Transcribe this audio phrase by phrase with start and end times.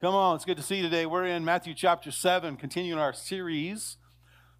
[0.00, 1.06] Come on, it's good to see you today.
[1.06, 3.96] We're in Matthew chapter 7, continuing our series,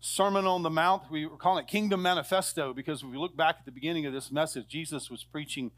[0.01, 1.13] Sermon on the Mount.
[1.13, 4.13] We are calling it Kingdom Manifesto because if we look back at the beginning of
[4.13, 5.71] this message, Jesus was preaching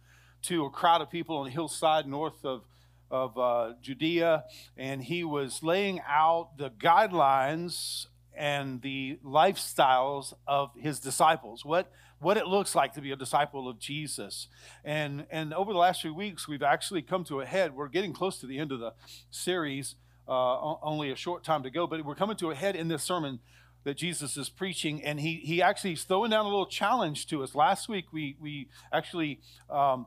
[0.45, 2.63] to a crowd of people on the hillside north of,
[3.11, 4.45] of uh, Judea,
[4.79, 11.67] and he was laying out the guidelines and the lifestyles of his disciples.
[11.67, 14.49] What what it looks like to be a disciple of Jesus.
[14.85, 17.75] And, and over the last few weeks, we've actually come to a head.
[17.75, 18.93] We're getting close to the end of the
[19.31, 19.97] series,
[20.29, 23.03] uh, only a short time to go, but we're coming to a head in this
[23.03, 23.41] sermon
[23.85, 27.43] that Jesus is preaching, and he, he actually is throwing down a little challenge to
[27.43, 27.55] us.
[27.55, 30.07] Last week, we, we actually um,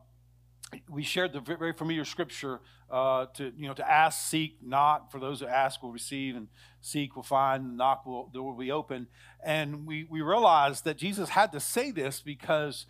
[0.90, 5.12] we shared the very familiar scripture uh, to you know to ask, seek, knock.
[5.12, 6.48] For those who ask, will receive, and
[6.82, 9.08] seek will find, knock will door will be open.
[9.44, 12.86] And we we realized that Jesus had to say this because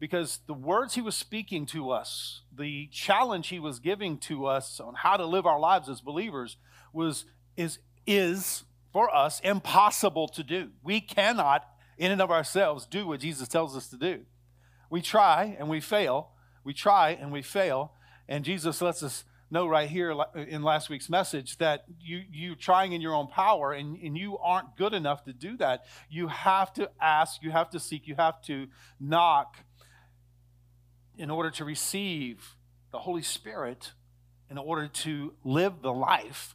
[0.00, 4.80] because the words he was speaking to us, the challenge he was giving to us
[4.80, 6.56] on how to live our lives as believers
[6.92, 7.24] was
[7.56, 10.70] is is for us impossible to do.
[10.82, 11.66] We cannot
[11.98, 14.20] in and of ourselves do what Jesus tells us to do.
[14.90, 16.30] We try and we fail
[16.68, 17.94] we try and we fail.
[18.28, 22.92] And Jesus lets us know right here in last week's message that you you trying
[22.92, 25.86] in your own power and, and you aren't good enough to do that.
[26.10, 28.66] You have to ask, you have to seek, you have to
[29.00, 29.56] knock
[31.16, 32.56] in order to receive
[32.92, 33.92] the Holy Spirit,
[34.50, 36.54] in order to live the life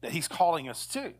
[0.00, 1.12] that He's calling us to.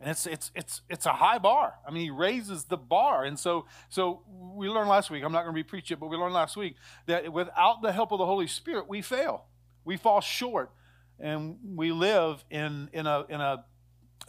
[0.00, 1.74] And it's it's it's it's a high bar.
[1.86, 3.24] I mean, he raises the bar.
[3.24, 6.16] And so so we learned last week, I'm not going to repreach it, but we
[6.16, 9.46] learned last week that without the help of the Holy Spirit, we fail.
[9.84, 10.70] We fall short
[11.18, 13.64] and we live in in a in a,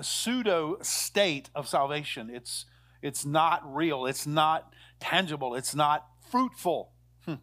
[0.01, 2.29] pseudo state of salvation.
[2.29, 2.65] It's
[3.01, 6.93] it's not real, it's not tangible, it's not fruitful.
[7.25, 7.35] Hmm.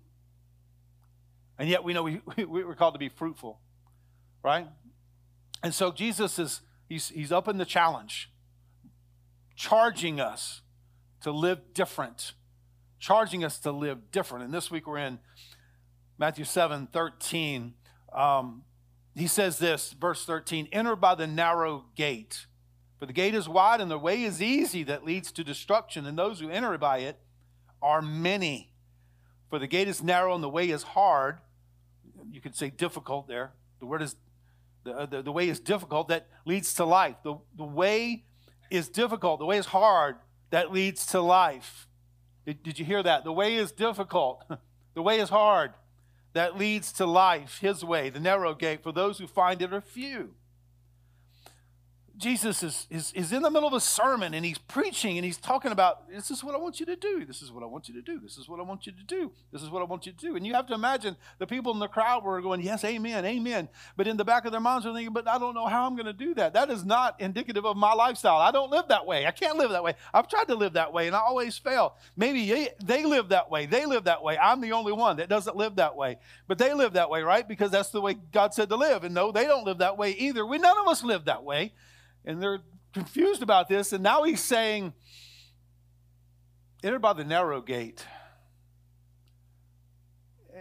[1.59, 3.61] And yet we know we, we, we're called to be fruitful,
[4.43, 4.67] right?
[5.63, 8.31] And so Jesus is He's, he's up in the challenge,
[9.55, 10.63] charging us
[11.23, 12.35] to live different,
[12.99, 14.45] charging us to live different.
[14.45, 15.19] And this week we're in
[16.19, 17.75] Matthew 7 13.
[18.13, 18.63] Um,
[19.15, 22.47] he says this, verse 13 Enter by the narrow gate,
[22.99, 26.17] for the gate is wide and the way is easy that leads to destruction, and
[26.17, 27.19] those who enter by it
[27.83, 28.73] are many.
[29.51, 31.39] For the gate is narrow and the way is hard.
[32.31, 33.53] You could say difficult there.
[33.81, 34.17] The word is
[34.87, 37.17] the, uh, the, the way is difficult that leads to life.
[37.25, 38.25] The, the way
[38.71, 39.41] is difficult.
[39.41, 40.17] The way is hard
[40.51, 41.89] that leads to life.
[42.47, 43.25] Did, did you hear that?
[43.25, 44.45] The way is difficult.
[44.95, 45.73] the way is hard
[46.33, 47.59] that leads to life.
[47.61, 50.35] His way, the narrow gate, for those who find it are few.
[52.17, 55.37] Jesus is, is, is in the middle of a sermon and he's preaching and he's
[55.37, 57.27] talking about this is what I want you to do.
[57.27, 58.19] This is what I want you to do.
[58.21, 59.33] This is what I want you to do.
[59.53, 60.35] This is what I want you to do.
[60.35, 63.69] And you have to imagine the people in the crowd were going, Yes, amen, amen.
[63.97, 65.95] But in the back of their minds, they're thinking, But I don't know how I'm
[65.95, 66.55] going to do that.
[66.55, 68.39] That is not indicative of my lifestyle.
[68.39, 69.27] I don't live that way.
[69.27, 69.95] I can't live that way.
[70.15, 71.97] I've tried to live that way and I always fail.
[72.17, 73.67] Maybe they live that way.
[73.67, 74.39] They live that way.
[74.39, 76.17] I'm the only one that doesn't live that way.
[76.49, 77.47] But they live that way, right?
[77.47, 79.05] Because that's the way God said to live.
[79.05, 80.47] And no, they don't live that way either.
[80.47, 81.73] We none of us live that way
[82.27, 82.61] and they're
[82.93, 83.93] confused about this.
[83.93, 84.93] And now he's saying,
[86.83, 88.05] enter by the narrow gate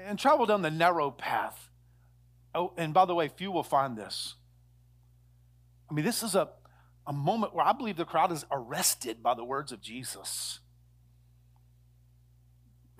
[0.05, 1.69] and travel down the narrow path.
[2.53, 4.35] Oh, and by the way, few will find this.
[5.89, 6.49] I mean, this is a,
[7.05, 10.59] a moment where I believe the crowd is arrested by the words of Jesus.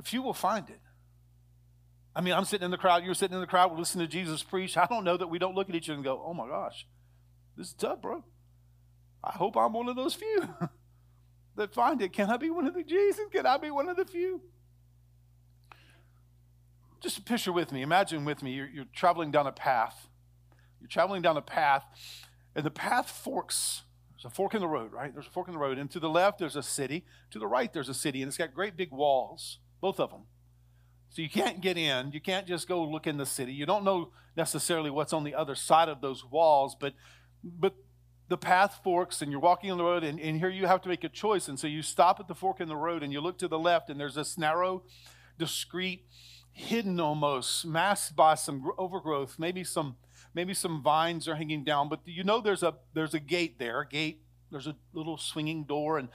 [0.03, 0.79] Few will find it.
[2.15, 4.11] I mean, I'm sitting in the crowd, you're sitting in the crowd, we're listening to
[4.11, 4.77] Jesus preach.
[4.77, 6.87] I don't know that we don't look at each other and go, oh my gosh,
[7.57, 8.23] this is tough, bro.
[9.25, 10.47] I hope I'm one of those few
[11.55, 12.13] that find it.
[12.13, 13.25] Can I be one of the Jesus?
[13.31, 14.41] Can I be one of the few?
[17.01, 17.81] Just picture with me.
[17.81, 18.51] Imagine with me.
[18.51, 20.07] You're, you're traveling down a path.
[20.79, 21.83] You're traveling down a path,
[22.55, 23.81] and the path forks.
[24.11, 25.11] There's a fork in the road, right?
[25.11, 25.79] There's a fork in the road.
[25.79, 27.05] And to the left, there's a city.
[27.31, 30.21] To the right, there's a city, and it's got great big walls, both of them.
[31.09, 32.11] So you can't get in.
[32.11, 33.53] You can't just go look in the city.
[33.53, 36.93] You don't know necessarily what's on the other side of those walls, but
[37.43, 37.75] but
[38.27, 40.89] the path forks and you're walking on the road and, and, here you have to
[40.89, 41.47] make a choice.
[41.47, 43.59] And so you stop at the fork in the road and you look to the
[43.59, 44.83] left and there's this narrow
[45.37, 46.05] discreet
[46.51, 49.37] hidden almost masked by some overgrowth.
[49.37, 49.97] Maybe some
[50.33, 53.81] maybe some vines are hanging down but you know there's a there's a gate there
[53.81, 56.09] a gate there's a little swinging door and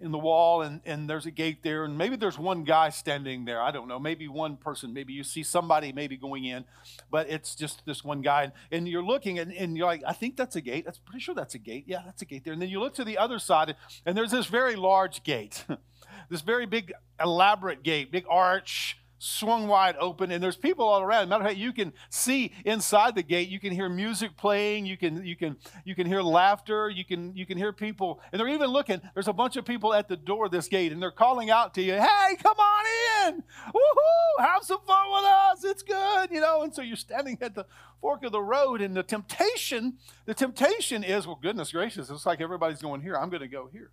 [0.00, 3.44] in the wall and, and there's a gate there and maybe there's one guy standing
[3.44, 6.64] there i don't know maybe one person maybe you see somebody maybe going in
[7.10, 10.12] but it's just this one guy and, and you're looking and, and you're like i
[10.12, 12.52] think that's a gate that's pretty sure that's a gate yeah that's a gate there
[12.52, 13.74] and then you look to the other side
[14.06, 15.64] and there's this very large gate
[16.30, 21.28] this very big elaborate gate big arch swung wide open, and there's people all around.
[21.28, 23.50] Matter of fact, you can see inside the gate.
[23.50, 24.86] You can hear music playing.
[24.86, 26.88] You can you can you can hear laughter.
[26.88, 29.00] You can you can hear people, and they're even looking.
[29.14, 31.74] There's a bunch of people at the door of this gate, and they're calling out
[31.74, 32.84] to you, "Hey, come on
[33.26, 33.42] in!
[33.66, 34.44] Woohoo!
[34.44, 35.64] Have some fun with us.
[35.64, 37.66] It's good, you know." And so you're standing at the
[38.00, 42.40] fork of the road, and the temptation, the temptation is, well, goodness gracious, it's like
[42.40, 43.16] everybody's going here.
[43.16, 43.90] I'm going to go here.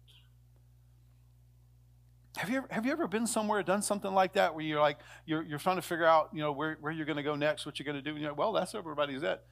[2.38, 5.00] Have you, ever, have you ever been somewhere, done something like that where you're like,
[5.26, 7.66] you're, you're trying to figure out, you know, where, where you're going to go next,
[7.66, 8.12] what you're going to do?
[8.12, 9.44] And you're like, well, that's where everybody's at.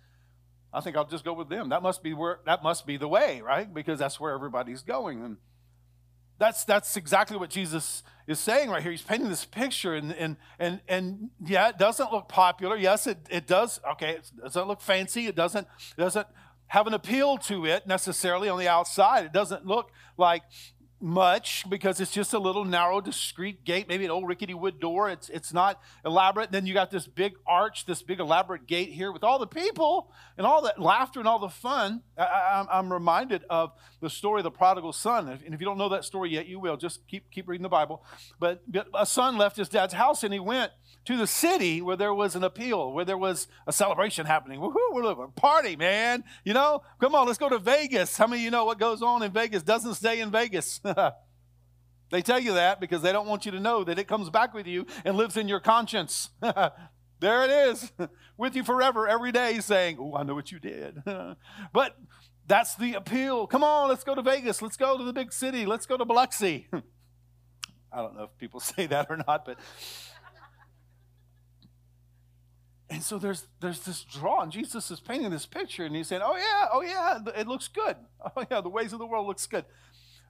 [0.72, 1.70] I think I'll just go with them.
[1.70, 3.74] That must be where, that must be the way, right?
[3.74, 5.24] Because that's where everybody's going.
[5.24, 5.38] And
[6.38, 8.92] that's, that's exactly what Jesus is saying right here.
[8.92, 12.76] He's painting this picture and, and, and, and yeah, it doesn't look popular.
[12.76, 13.80] Yes, it, it does.
[13.94, 14.12] Okay.
[14.12, 15.26] It doesn't look fancy.
[15.26, 15.68] It doesn't,
[15.98, 16.28] doesn't
[16.68, 19.26] have an appeal to it necessarily on the outside.
[19.26, 20.44] It doesn't look like
[21.06, 25.08] much because it's just a little narrow, discreet gate, maybe an old rickety wood door.
[25.08, 26.46] It's, it's not elaborate.
[26.48, 29.46] And then you got this big arch, this big elaborate gate here with all the
[29.46, 32.02] people and all that laughter and all the fun.
[32.18, 35.30] I, am reminded of the story of the prodigal son.
[35.30, 36.76] And if you don't know that story yet, you will.
[36.76, 38.04] Just keep, keep reading the Bible.
[38.40, 40.72] But, but a son left his dad's house and he went
[41.06, 44.60] to the city where there was an appeal, where there was a celebration happening.
[44.60, 46.24] Woohoo, we're living party, man.
[46.44, 48.18] You know, come on, let's go to Vegas.
[48.18, 50.82] How many of you know what goes on in Vegas doesn't stay in Vegas?
[52.12, 54.54] they tell you that because they don't want you to know that it comes back
[54.54, 56.30] with you and lives in your conscience.
[56.42, 57.92] there it is,
[58.38, 61.04] with you forever, every day, saying, Oh, I know what you did.
[61.74, 61.98] but
[62.48, 63.48] that's the appeal.
[63.48, 64.62] Come on, let's go to Vegas.
[64.62, 65.66] Let's go to the big city.
[65.66, 66.68] Let's go to Biloxi.
[67.92, 69.58] I don't know if people say that or not, but
[72.90, 76.22] and so there's there's this draw, and Jesus is painting this picture, and he's saying,
[76.24, 77.96] "Oh yeah, oh yeah, it looks good.
[78.36, 79.66] Oh yeah, the ways of the world looks good."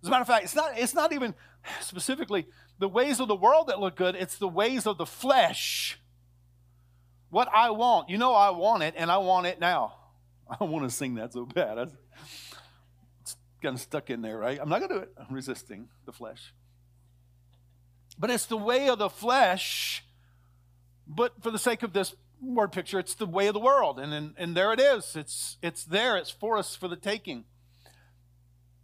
[0.02, 1.34] As a matter of fact, it's not it's not even
[1.82, 2.48] specifically
[2.80, 4.16] the ways of the world that look good.
[4.16, 6.00] It's the ways of the flesh.
[7.30, 9.96] What I want, you know, I want it, and I want it now.
[10.50, 11.92] I don't want to sing that so bad.
[13.22, 14.60] It's kind of stuck in there, right?
[14.62, 15.14] I'm not going to do it.
[15.18, 16.54] I'm resisting the flesh.
[18.18, 20.04] But it's the way of the flesh.
[21.08, 24.00] But for the sake of this word picture, it's the way of the world.
[24.00, 25.16] And, and, and there it is.
[25.16, 26.16] It's, it's there.
[26.18, 27.46] It's for us for the taking.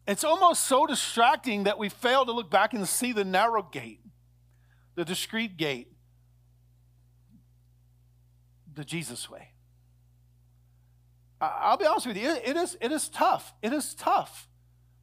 [0.08, 4.02] It's almost so distracting that we fail to look back and see the narrow gate,
[4.96, 5.92] the discreet gate,
[8.74, 9.50] the Jesus way.
[11.40, 13.54] I'll be honest with you, it is, it is tough.
[13.62, 14.48] It is tough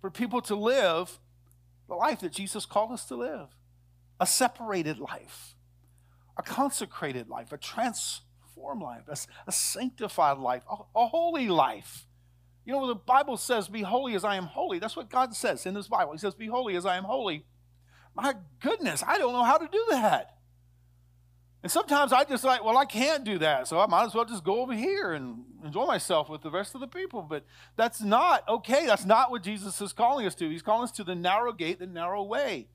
[0.01, 1.19] for people to live
[1.89, 3.49] the life that Jesus called us to live
[4.21, 5.55] a separated life,
[6.37, 9.17] a consecrated life, a transformed life, a,
[9.47, 12.08] a sanctified life, a, a holy life.
[12.69, 14.79] You know, the Bible says, Be holy as I am holy.
[14.79, 16.13] That's what God says in His Bible.
[16.13, 17.47] He says, Be holy as I am holy.
[18.15, 20.37] My goodness, I don't know how to do that.
[21.63, 24.27] And sometimes I just like, well, I can't do that, so I might as well
[24.27, 27.23] just go over here and enjoy myself with the rest of the people.
[27.23, 28.85] But that's not okay.
[28.85, 30.51] That's not what Jesus is calling us to.
[30.51, 32.69] He's calling us to the narrow gate, the narrow way.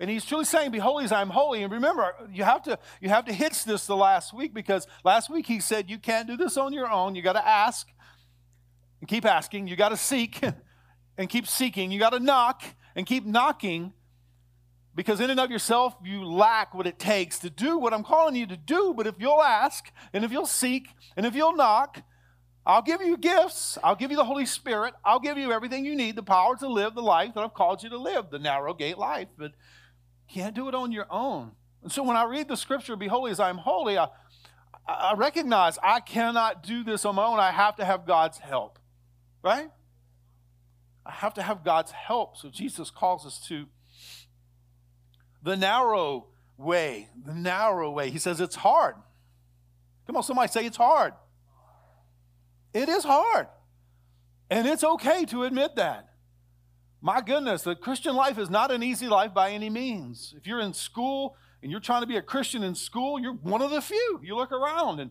[0.00, 1.62] And he's truly saying, Be holy as I am holy.
[1.62, 5.30] And remember, you have to you have to hitch this the last week because last
[5.30, 7.14] week he said you can't do this on your own.
[7.14, 7.86] You got to ask
[9.00, 9.66] and keep asking.
[9.66, 10.40] You got to seek
[11.18, 11.90] and keep seeking.
[11.90, 12.62] You got to knock
[12.96, 13.92] and keep knocking
[14.94, 18.36] because in and of yourself you lack what it takes to do what I'm calling
[18.36, 18.94] you to do.
[18.96, 22.02] But if you'll ask and if you'll seek and if you'll knock,
[22.66, 23.76] I'll give you gifts.
[23.84, 24.94] I'll give you the Holy Spirit.
[25.04, 27.82] I'll give you everything you need, the power to live the life that I've called
[27.82, 29.28] you to live, the narrow gate life.
[29.36, 29.52] But
[30.28, 31.52] can't do it on your own.
[31.82, 34.08] And so when I read the scripture, be holy as I am holy, I,
[34.88, 37.38] I recognize I cannot do this on my own.
[37.38, 38.78] I have to have God's help,
[39.44, 39.70] right?
[41.06, 42.38] I have to have God's help.
[42.38, 43.66] So Jesus calls us to
[45.42, 48.10] the narrow way, the narrow way.
[48.10, 48.94] He says it's hard.
[50.06, 51.12] Come on, somebody say it's hard.
[52.72, 53.48] It is hard.
[54.50, 56.08] And it's okay to admit that.
[57.02, 60.34] My goodness, the Christian life is not an easy life by any means.
[60.36, 63.60] If you're in school and you're trying to be a Christian in school, you're one
[63.60, 64.20] of the few.
[64.22, 65.10] You look around and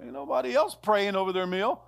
[0.00, 1.82] ain't nobody else praying over their meal.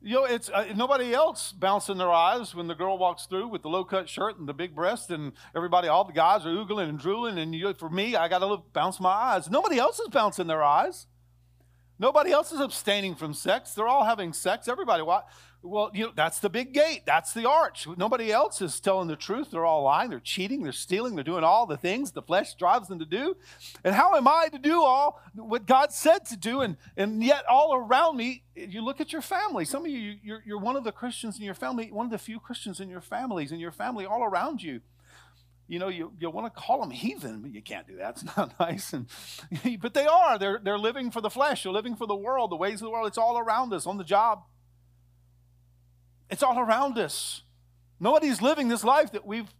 [0.00, 3.62] You know, it's uh, nobody else bouncing their eyes when the girl walks through with
[3.62, 6.88] the low cut shirt and the big breast, and everybody, all the guys are oogling
[6.88, 7.36] and drooling.
[7.36, 9.50] And you, for me, I got to bounce my eyes.
[9.50, 11.08] Nobody else is bouncing their eyes.
[11.98, 13.74] Nobody else is abstaining from sex.
[13.74, 14.68] They're all having sex.
[14.68, 15.02] Everybody,
[15.68, 17.02] well, you know, that's the big gate.
[17.06, 17.86] That's the arch.
[17.96, 19.50] Nobody else is telling the truth.
[19.50, 20.10] They're all lying.
[20.10, 20.62] They're cheating.
[20.62, 21.14] They're stealing.
[21.14, 23.36] They're doing all the things the flesh drives them to do.
[23.84, 26.60] And how am I to do all what God said to do?
[26.62, 29.64] And, and yet, all around me, you look at your family.
[29.64, 32.18] Some of you, you're, you're one of the Christians in your family, one of the
[32.18, 34.80] few Christians in your families, in your family, all around you.
[35.68, 38.10] you know, you, you want to call them heathen, but you can't do that.
[38.22, 38.92] It's not nice.
[38.92, 39.06] And,
[39.80, 40.38] but they are.
[40.38, 41.62] They're, they're living for the flesh.
[41.62, 43.06] They're living for the world, the ways of the world.
[43.06, 44.42] It's all around us on the job.
[46.30, 47.42] It's all around us.
[48.00, 49.52] Nobody's living this life that we've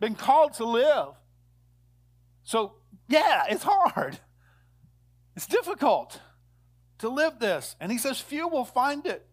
[0.00, 1.14] been called to live.
[2.44, 2.74] So,
[3.08, 4.18] yeah, it's hard.
[5.34, 6.20] It's difficult
[6.98, 7.76] to live this.
[7.80, 9.26] And he says, few will find it.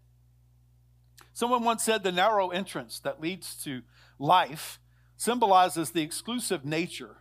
[1.34, 3.82] Someone once said the narrow entrance that leads to
[4.20, 4.80] life
[5.18, 7.18] symbolizes the exclusive nature,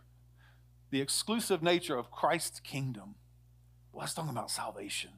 [0.91, 3.15] the exclusive nature of Christ's kingdom.
[3.91, 5.11] Well, that's talking about salvation.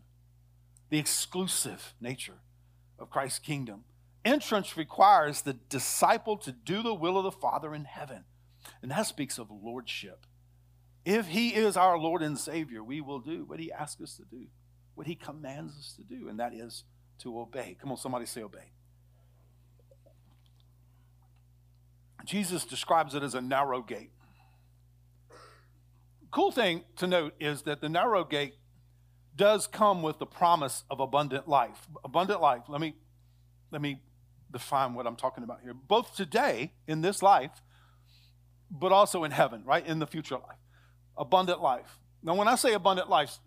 [0.89, 2.41] The exclusive nature
[2.97, 3.83] of Christ's kingdom.
[4.25, 8.23] Entrance requires the disciple to do the will of the Father in heaven.
[8.81, 10.25] And that speaks of lordship.
[11.05, 14.23] If he is our Lord and Savior, we will do what he asks us to
[14.23, 14.47] do,
[14.95, 16.83] what he commands us to do, and that is
[17.19, 17.77] to obey.
[17.79, 18.71] Come on, somebody say obey.
[22.25, 24.09] Jesus describes it as a narrow gate.
[26.31, 28.55] Cool thing to note is that the narrow gate
[29.35, 31.87] does come with the promise of abundant life.
[32.03, 32.63] Abundant life.
[32.67, 32.95] Let me
[33.71, 34.01] let me
[34.55, 35.73] define what I'm talking about here.
[35.73, 37.61] Both today in this life,
[38.71, 39.85] but also in heaven, right?
[39.85, 40.57] In the future life.
[41.17, 41.99] Abundant life.
[42.23, 43.37] Now, when I say abundant life,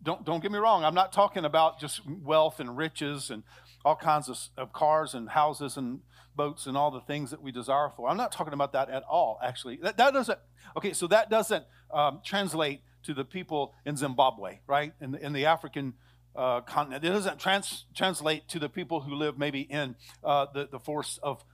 [0.00, 0.84] don't, don't get me wrong.
[0.84, 3.42] I'm not talking about just wealth and riches and
[3.84, 5.98] all kinds of, of cars and houses and
[6.36, 8.08] boats and all the things that we desire for.
[8.08, 9.78] I'm not talking about that at all, actually.
[9.82, 10.38] That, that doesn't,
[10.76, 14.92] okay, so that doesn't um, translate to the people in Zimbabwe, right?
[15.00, 15.94] In the, in the African
[16.36, 17.04] uh, continent.
[17.04, 21.18] It doesn't trans- translate to the people who live maybe in uh, the, the force
[21.22, 21.44] of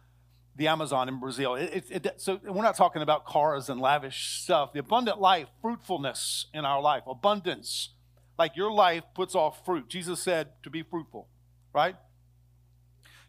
[0.56, 1.54] the Amazon in Brazil.
[1.54, 4.72] It, it, it, so we're not talking about cars and lavish stuff.
[4.72, 7.90] The abundant life, fruitfulness in our life, abundance.
[8.38, 9.88] Like your life puts off fruit.
[9.88, 11.28] Jesus said to be fruitful,
[11.74, 11.96] right?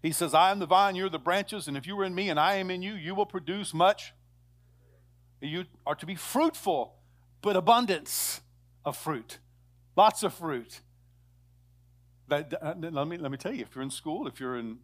[0.02, 2.30] He says, I am the vine, you're the branches, and if you are in me
[2.30, 4.14] and I am in you, you will produce much.
[5.42, 6.96] You are to be fruitful,
[7.42, 8.42] but abundance
[8.84, 9.40] of fruit.
[9.96, 10.82] Lots of fruit.
[12.32, 14.78] Uh, let, me, let me tell you, if you're in school, if you're in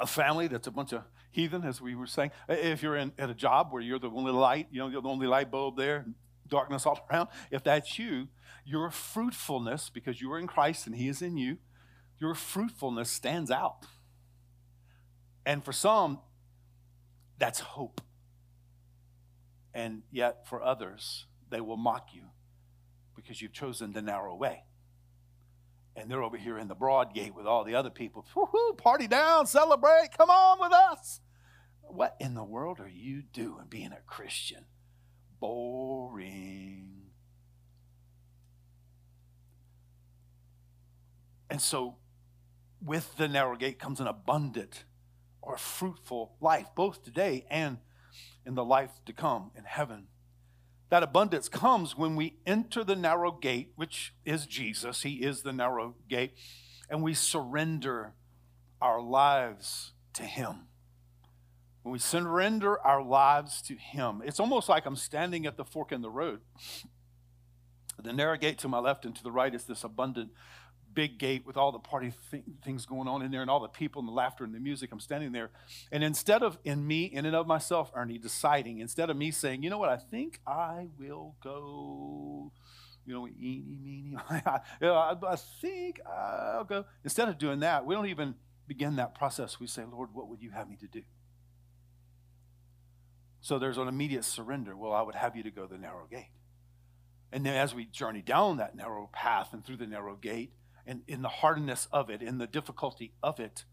[0.00, 3.28] a family that's a bunch of heathen, as we were saying, if you're in, at
[3.28, 6.06] a job where you're the only light, you know, you're the only light bulb there,
[6.46, 8.28] darkness all around, if that's you,
[8.64, 11.58] your fruitfulness, because you are in Christ and He is in you,
[12.20, 13.86] your fruitfulness stands out.
[15.44, 16.20] And for some,
[17.38, 18.00] that's hope.
[19.74, 22.22] And yet, for others, they will mock you
[23.16, 24.64] because you've chosen the narrow way
[25.98, 28.24] and they're over here in the broad gate with all the other people.
[28.34, 31.20] Woo-hoo, party down, celebrate, come on with us.
[31.82, 34.66] What in the world are you doing being a Christian?
[35.40, 36.88] Boring.
[41.50, 41.96] And so,
[42.80, 44.84] with the narrow gate comes an abundant
[45.40, 47.78] or fruitful life, both today and
[48.44, 50.08] in the life to come in heaven.
[50.90, 55.02] That abundance comes when we enter the narrow gate, which is Jesus.
[55.02, 56.32] He is the narrow gate,
[56.88, 58.14] and we surrender
[58.80, 60.68] our lives to Him.
[61.82, 65.92] When we surrender our lives to Him, it's almost like I'm standing at the fork
[65.92, 66.40] in the road.
[68.02, 70.30] The narrow gate to my left and to the right is this abundant
[70.98, 73.68] big gate with all the party th- things going on in there and all the
[73.68, 74.90] people and the laughter and the music.
[74.90, 75.50] I'm standing there.
[75.92, 79.62] And instead of in me, in and of myself, Ernie, deciding, instead of me saying,
[79.62, 82.50] you know what, I think I will go,
[83.06, 86.84] you know, eeny, meeny, I, I think I'll go.
[87.04, 88.34] Instead of doing that, we don't even
[88.66, 89.60] begin that process.
[89.60, 91.02] We say, Lord, what would you have me to do?
[93.40, 94.76] So there's an immediate surrender.
[94.76, 96.32] Well, I would have you to go the narrow gate.
[97.30, 100.50] And then as we journey down that narrow path and through the narrow gate,
[100.88, 103.66] and in the hardness of it, in the difficulty of it,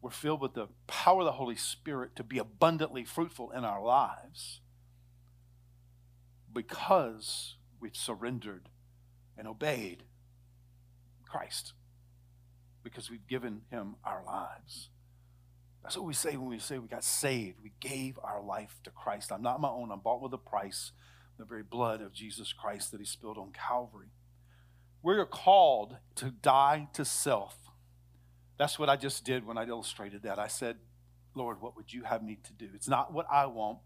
[0.00, 3.82] we're filled with the power of the Holy Spirit to be abundantly fruitful in our
[3.82, 4.60] lives
[6.52, 8.68] because we've surrendered
[9.36, 10.04] and obeyed
[11.28, 11.72] Christ,
[12.84, 14.90] because we've given him our lives.
[15.82, 17.58] That's what we say when we say we got saved.
[17.62, 19.32] We gave our life to Christ.
[19.32, 20.92] I'm not my own, I'm bought with a price,
[21.36, 24.12] the very blood of Jesus Christ that he spilled on Calvary.
[25.04, 27.58] We're called to die to self.
[28.56, 30.38] That's what I just did when I illustrated that.
[30.38, 30.76] I said,
[31.34, 32.70] Lord, what would you have me to do?
[32.74, 33.80] It's not what I want,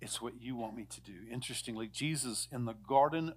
[0.00, 1.12] it's what you want me to do.
[1.30, 3.34] Interestingly, Jesus in the garden,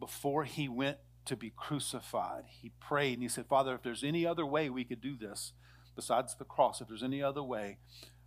[0.00, 0.96] before he went
[1.26, 4.84] to be crucified, he prayed and he said, Father, if there's any other way we
[4.84, 5.52] could do this
[5.94, 7.76] besides the cross, if there's any other way,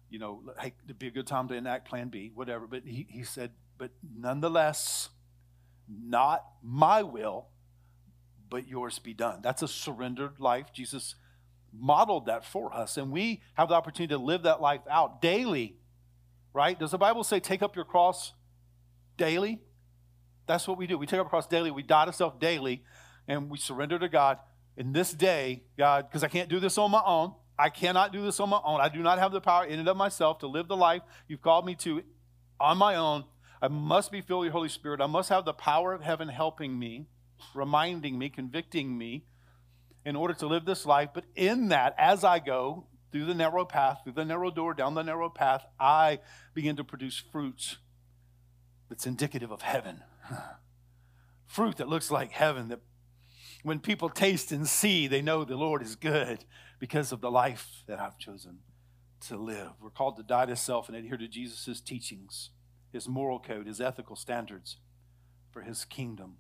[0.08, 2.68] you know, hey, it'd be a good time to enact plan B, whatever.
[2.68, 5.10] But he, he said, but nonetheless,
[5.88, 7.48] not my will,
[8.50, 9.40] but yours be done.
[9.42, 10.74] That's a surrendered life.
[10.74, 11.16] Jesus
[11.74, 15.78] modeled that for us, and we have the opportunity to live that life out daily,
[16.54, 16.78] right?
[16.78, 18.34] Does the Bible say take up your cross
[19.18, 19.62] daily?
[20.48, 20.98] That's what we do.
[20.98, 21.72] We take up our cross daily.
[21.72, 22.84] We die to self daily,
[23.28, 24.40] and we surrender to God.
[24.78, 27.34] In this day, God, because I can't do this on my own.
[27.60, 28.80] I cannot do this on my own.
[28.80, 31.42] I do not have the power in and of myself to live the life you've
[31.42, 32.04] called me to
[32.60, 33.24] on my own.
[33.62, 35.02] I must be filled with your Holy Spirit.
[35.02, 37.08] I must have the power of heaven helping me,
[37.54, 39.26] reminding me, convicting me
[40.06, 41.10] in order to live this life.
[41.14, 44.94] But in that, as I go through the narrow path, through the narrow door, down
[44.94, 46.20] the narrow path, I
[46.54, 47.78] begin to produce fruits
[48.90, 50.04] that's indicative of heaven.
[51.46, 52.82] Fruit that looks like heaven, that
[53.64, 56.46] when people taste and see, they know the Lord is good
[56.80, 58.60] because of the life that I've chosen
[59.28, 59.72] to live.
[59.82, 62.52] We're called to die to self and adhere to Jesus' teachings,
[62.92, 64.78] his moral code, his ethical standards
[65.52, 66.38] for his kingdom.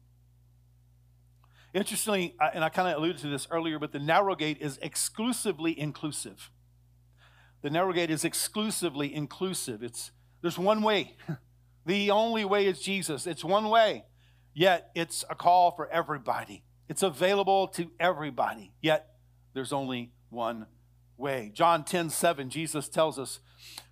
[1.73, 5.77] Interestingly, and I kind of alluded to this earlier, but the narrow gate is exclusively
[5.77, 6.49] inclusive.
[7.61, 9.83] The narrow gate is exclusively inclusive.
[9.83, 10.11] It's
[10.41, 11.15] there's one way.
[11.87, 13.25] The only way is Jesus.
[13.25, 14.03] It's one way.
[14.53, 16.65] Yet it's a call for everybody.
[16.89, 18.73] It's available to everybody.
[18.81, 19.07] Yet
[19.53, 20.65] there's only one
[21.17, 21.51] way.
[21.53, 23.39] John 10 7, Jesus tells us,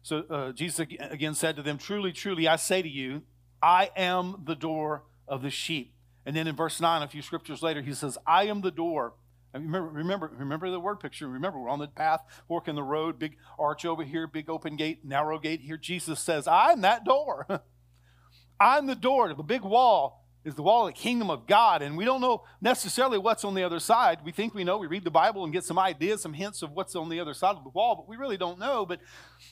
[0.01, 3.23] so uh, Jesus again said to them, Truly, truly, I say to you,
[3.61, 5.93] I am the door of the sheep.
[6.25, 9.13] And then in verse 9, a few scriptures later, he says, I am the door.
[9.53, 11.27] Remember, remember, remember the word picture.
[11.27, 12.21] Remember, we're on the path,
[12.67, 15.77] in the road, big arch over here, big open gate, narrow gate here.
[15.77, 17.47] Jesus says, I'm that door.
[18.59, 21.81] I'm the door to the big wall is the wall of the kingdom of God.
[21.81, 24.19] And we don't know necessarily what's on the other side.
[24.23, 24.77] We think we know.
[24.77, 27.33] We read the Bible and get some ideas, some hints of what's on the other
[27.33, 28.85] side of the wall, but we really don't know.
[28.85, 29.01] But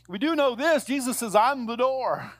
[0.07, 2.31] we do know this Jesus says, I'm the door.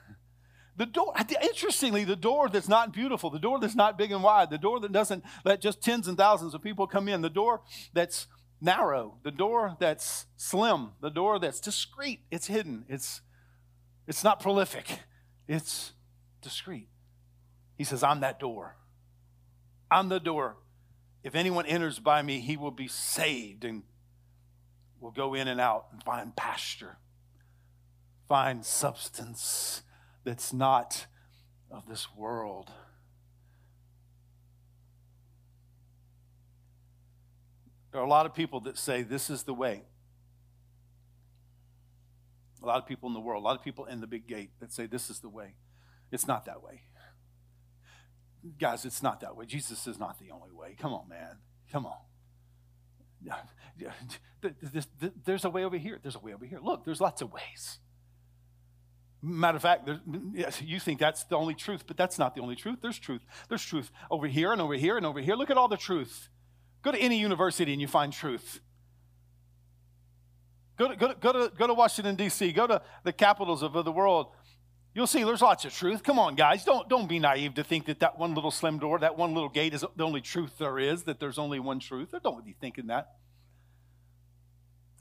[0.76, 4.50] The door, interestingly, the door that's not beautiful, the door that's not big and wide,
[4.50, 7.62] the door that doesn't let just tens and thousands of people come in, the door
[7.92, 8.26] that's
[8.60, 13.20] narrow, the door that's slim, the door that's discreet, it's hidden, it's,
[14.08, 14.98] it's not prolific,
[15.46, 15.92] it's
[16.42, 16.88] discreet.
[17.76, 18.76] He says, I'm that door.
[19.90, 20.56] I'm the door.
[21.22, 23.82] If anyone enters by me, he will be saved and
[25.00, 26.96] will go in and out and find pasture,
[28.28, 29.82] find substance
[30.24, 31.06] that's not
[31.70, 32.70] of this world.
[37.92, 39.82] There are a lot of people that say this is the way.
[42.62, 44.50] A lot of people in the world, a lot of people in the big gate
[44.60, 45.54] that say this is the way.
[46.10, 46.82] It's not that way.
[48.58, 49.46] Guys, it's not that way.
[49.46, 50.76] Jesus is not the only way.
[50.78, 51.38] Come on, man.
[51.72, 51.96] Come on.
[55.24, 55.98] There's a way over here.
[56.02, 56.58] There's a way over here.
[56.62, 57.78] Look, there's lots of ways.
[59.22, 59.88] Matter of fact,
[60.34, 62.80] yes, you think that's the only truth, but that's not the only truth.
[62.82, 63.22] There's truth.
[63.48, 65.34] There's truth over here and over here and over here.
[65.34, 66.28] Look at all the truth.
[66.82, 68.60] Go to any university and you find truth.
[70.76, 73.72] Go to, go to, go to, go to Washington, D.C., go to the capitals of
[73.72, 74.26] the world.
[74.94, 76.04] You'll see there's lots of truth.
[76.04, 76.64] Come on, guys.
[76.64, 79.48] Don't, don't be naive to think that that one little slim door, that one little
[79.48, 82.14] gate is the only truth there is, that there's only one truth.
[82.22, 83.16] Don't be thinking that.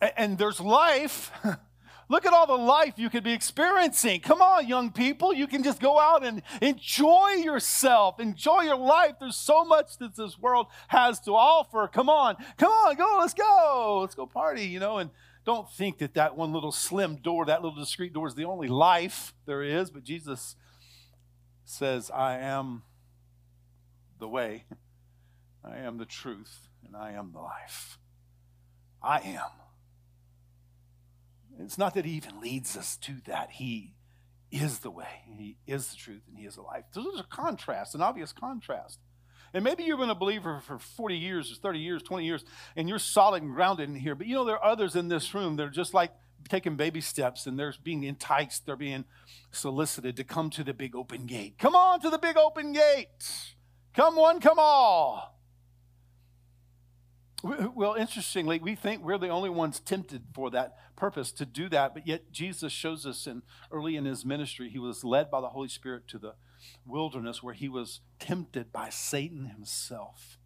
[0.01, 1.31] And, and there's life.
[2.09, 4.21] Look at all the life you could be experiencing.
[4.21, 5.31] Come on, young people.
[5.31, 9.13] You can just go out and enjoy yourself, enjoy your life.
[9.19, 11.87] There's so much that this world has to offer.
[11.87, 13.99] Come on, come on, go, let's go.
[14.01, 15.11] Let's go party, you know, and
[15.45, 18.67] don't think that that one little slim door, that little discreet door is the only
[18.67, 20.55] life there is, but Jesus
[21.65, 22.83] says, I am
[24.19, 24.65] the way,
[25.63, 27.97] I am the truth, and I am the life.
[29.01, 29.49] I am.
[31.59, 33.51] It's not that he even leads us to that.
[33.51, 33.95] He
[34.49, 36.85] is the way, he is the truth, and he is the life.
[36.91, 38.99] So there's a contrast, an obvious contrast.
[39.53, 42.43] And maybe you've been a believer for 40 years, 30 years, 20 years,
[42.75, 44.15] and you're solid and grounded in here.
[44.15, 46.11] But you know, there are others in this room that are just like
[46.49, 49.05] taking baby steps and they're being enticed, they're being
[49.51, 51.57] solicited to come to the big open gate.
[51.59, 53.07] Come on to the big open gate.
[53.93, 55.39] Come one, come all.
[57.43, 61.93] Well, interestingly, we think we're the only ones tempted for that purpose to do that,
[61.93, 65.49] but yet Jesus shows us in early in his ministry, he was led by the
[65.49, 66.35] Holy Spirit to the
[66.85, 70.37] wilderness where he was tempted by Satan himself.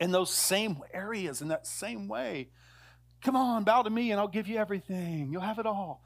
[0.00, 2.50] In those same areas, in that same way.
[3.20, 5.30] Come on, bow to me and I'll give you everything.
[5.32, 6.02] You'll have it all.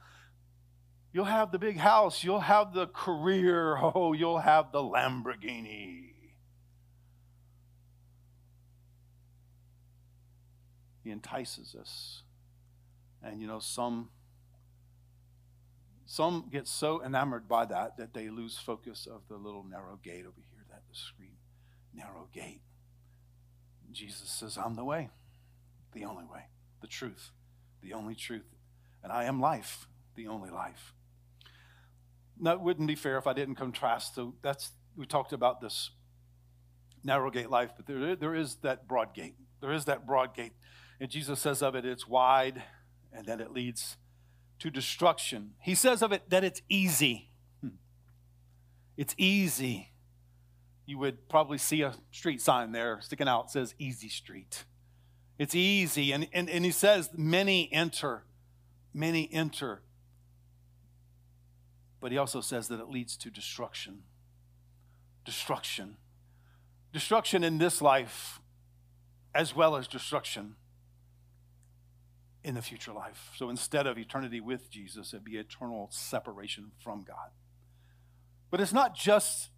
[1.13, 2.25] You'll have the big house.
[2.25, 3.77] You'll have the career.
[3.77, 6.13] Oh, you'll have the Lamborghini.
[11.05, 12.23] He entices us.
[13.23, 14.09] And you know, some
[16.13, 20.27] some get so enamored by that that they lose focus of the little narrow gate
[20.27, 21.39] over here, that discreet
[21.95, 22.61] narrow gate.
[23.93, 25.09] Jesus says, I'm the way,
[25.95, 26.49] the only way,
[26.83, 27.31] the truth,
[27.83, 28.45] the only truth.
[29.03, 30.93] And I am life, the only life.
[32.43, 34.15] that wouldn't be fair if I didn't contrast.
[34.15, 35.93] So that's we talked about this
[37.03, 39.37] narrow gate life, but there, there is that broad gate.
[39.63, 40.53] There is that broad gate.
[41.01, 42.63] And Jesus says of it, it's wide
[43.15, 43.97] and then it leads
[44.63, 45.55] to destruction.
[45.59, 47.31] He says of it that it's easy.
[47.61, 47.71] Hmm.
[48.97, 49.91] It's easy.
[50.87, 54.65] You would probably see a street sign there sticking out says Easy Street.
[55.37, 56.13] It's easy.
[56.13, 58.23] And, and, and he says, many enter,
[58.95, 59.83] many enter.
[62.01, 64.05] But he also says that it leads to destruction.
[65.25, 65.97] Destruction.
[66.93, 68.41] Destruction in this life,
[69.35, 70.55] as well as destruction
[72.45, 73.31] in the future life.
[73.37, 77.31] So instead of eternity with Jesus, it'd be eternal separation from God.
[78.51, 79.51] But it's not just,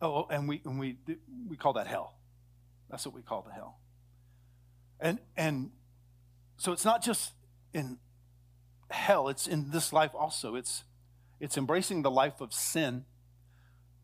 [0.00, 0.96] oh, oh, and we, and we,
[1.48, 2.14] we call that hell.
[2.90, 3.78] That's what we call the hell.
[5.00, 5.70] And, and
[6.56, 7.32] so it's not just
[7.74, 7.98] in
[8.90, 10.54] hell, it's in this life also.
[10.54, 10.84] It's,
[11.40, 13.04] it's embracing the life of sin,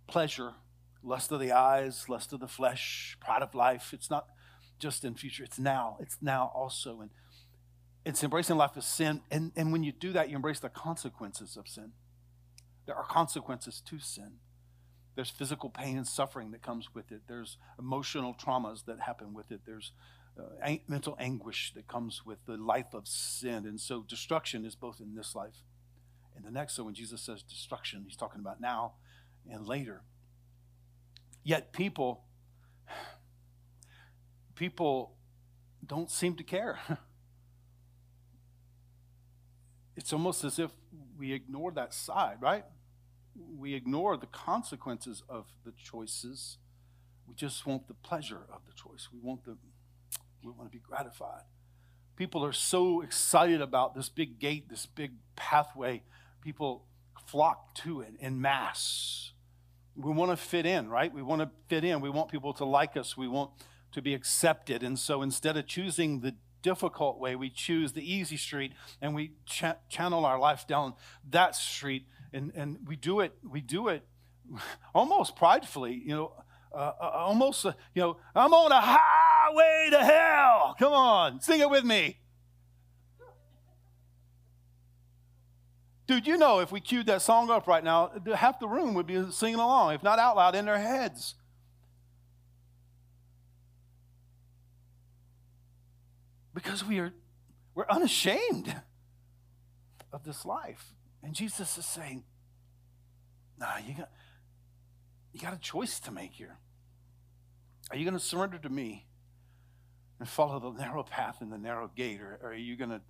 [0.07, 0.53] pleasure,
[1.03, 3.93] lust of the eyes, lust of the flesh, pride of life.
[3.93, 4.27] It's not
[4.79, 5.97] just in future, it's now.
[6.01, 7.01] It's now also.
[7.01, 7.11] And
[8.05, 9.23] it's embracing life of sin.
[9.31, 11.93] And, and when you do that, you embrace the consequences of sin.
[12.87, 14.33] There are consequences to sin.
[15.15, 17.23] There's physical pain and suffering that comes with it.
[17.29, 19.61] There's emotional traumas that happen with it.
[19.65, 19.93] There's
[20.39, 23.65] uh, mental anguish that comes with the life of sin.
[23.67, 25.63] And so destruction is both in this life
[26.37, 26.75] and the next.
[26.75, 28.95] So when Jesus says destruction, he's talking about now
[29.49, 30.03] and later.
[31.43, 32.25] Yet people,
[34.57, 35.15] people
[35.87, 36.79] don't seem to care.
[39.97, 40.71] it's almost as if
[41.19, 42.65] we ignore that side, right?
[43.57, 46.59] We ignore the consequences of the choices.
[47.27, 49.09] We just want the pleasure of the choice.
[49.13, 49.57] We want the
[50.43, 51.43] we want to be gratified.
[52.17, 56.03] People are so excited about this big gate, this big pathway.
[56.43, 56.85] People
[57.27, 59.33] flock to it in mass
[59.97, 61.13] we want to fit in, right?
[61.13, 62.01] We want to fit in.
[62.01, 63.17] We want people to like us.
[63.17, 63.51] We want
[63.93, 64.83] to be accepted.
[64.83, 69.33] And so instead of choosing the difficult way, we choose the easy street and we
[69.47, 70.95] ch- channel our life down
[71.31, 72.07] that street.
[72.33, 74.03] And, and we do it, we do it
[74.95, 76.33] almost pridefully, you know,
[76.73, 80.75] uh, uh, almost, uh, you know, I'm on a highway to hell.
[80.77, 82.19] Come on, sing it with me.
[86.07, 89.07] Dude, you know, if we queued that song up right now, half the room would
[89.07, 91.35] be singing along, if not out loud, in their heads.
[96.75, 97.13] Because we are
[97.77, 98.75] we're unashamed
[100.13, 100.93] of this life.
[101.23, 102.25] And Jesus is saying,
[103.57, 104.11] nah, you got,
[105.33, 106.57] you got a choice to make here.
[107.93, 109.07] Are you going to surrender to me
[110.19, 113.03] and follow the narrow path and the narrow gate, or, or are you going to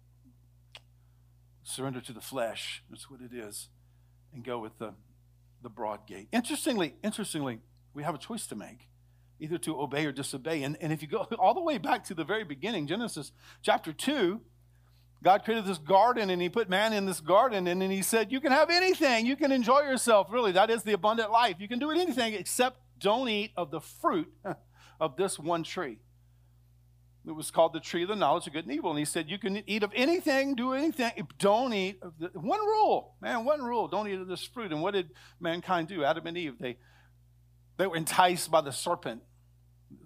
[1.63, 2.85] surrender to the flesh.
[2.91, 3.71] That's what it is.
[4.35, 4.93] And go with the,
[5.63, 6.29] the broad gate.
[6.33, 7.61] Interestingly, interestingly,
[7.95, 8.89] we have a choice to make
[9.41, 10.63] either to obey or disobey.
[10.63, 13.93] And, and if you go all the way back to the very beginning, Genesis chapter
[13.93, 14.41] 2,
[15.23, 18.31] God created this garden and he put man in this garden and then he said,
[18.31, 19.25] You can have anything.
[19.25, 20.29] You can enjoy yourself.
[20.31, 21.57] Really, that is the abundant life.
[21.59, 24.33] You can do anything except don't eat of the fruit
[25.01, 25.99] of this one tree.
[27.27, 28.91] It was called the tree of the knowledge of good and evil.
[28.91, 31.27] And he said, You can eat of anything, do anything.
[31.39, 33.89] Don't eat of the, one rule, man, one rule.
[33.89, 34.73] Don't eat of this fruit.
[34.73, 35.09] And what did
[35.41, 36.05] mankind do?
[36.05, 36.77] Adam and Eve, they,
[37.77, 39.23] they were enticed by the serpent.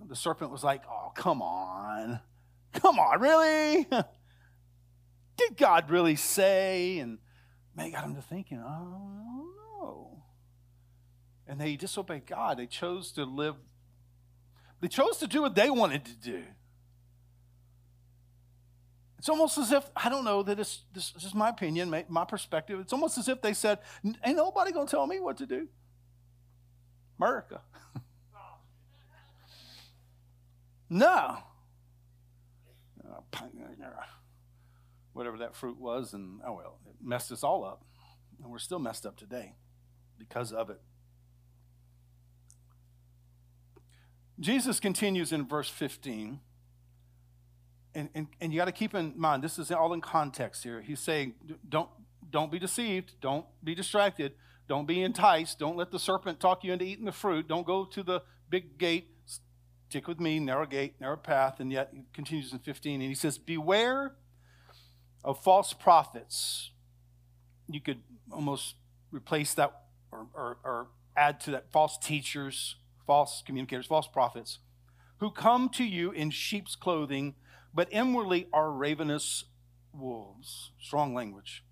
[0.08, 2.20] The serpent was like, Oh, come on.
[2.74, 3.86] Come on, really?
[5.36, 6.98] did God really say?
[6.98, 7.18] And
[7.74, 9.48] man, got them to thinking, Oh,
[9.80, 10.22] know.
[11.46, 12.58] And they disobeyed God.
[12.58, 13.56] They chose to live,
[14.80, 16.42] they chose to do what they wanted to do.
[19.18, 22.04] It's almost as if, I don't know, that it's, this, this is my opinion, my,
[22.08, 22.78] my perspective.
[22.78, 25.66] It's almost as if they said, Ain't nobody going to tell me what to do.
[27.18, 27.60] America.
[30.90, 31.38] no.
[35.12, 37.84] Whatever that fruit was, and oh well, it messed us all up.
[38.42, 39.54] And we're still messed up today
[40.16, 40.80] because of it.
[44.38, 46.38] Jesus continues in verse 15
[47.94, 50.80] and, and, and you got to keep in mind, this is all in context here.
[50.80, 51.34] He's saying,
[51.68, 51.88] don't,
[52.30, 54.34] don't be deceived, don't be distracted,
[54.68, 57.84] don't be enticed, don't let the serpent talk you into eating the fruit, don't go
[57.84, 59.08] to the big gate,
[59.88, 61.60] stick with me, narrow gate, narrow path.
[61.60, 64.14] And yet he continues in 15, and he says, Beware
[65.24, 66.70] of false prophets.
[67.68, 68.00] You could
[68.30, 68.76] almost
[69.10, 69.72] replace that
[70.12, 72.76] or, or, or add to that false teachers,
[73.06, 74.58] false communicators, false prophets,
[75.18, 77.34] who come to you in sheep's clothing
[77.74, 79.44] but inwardly are ravenous
[79.92, 80.72] wolves.
[80.80, 81.64] Strong language.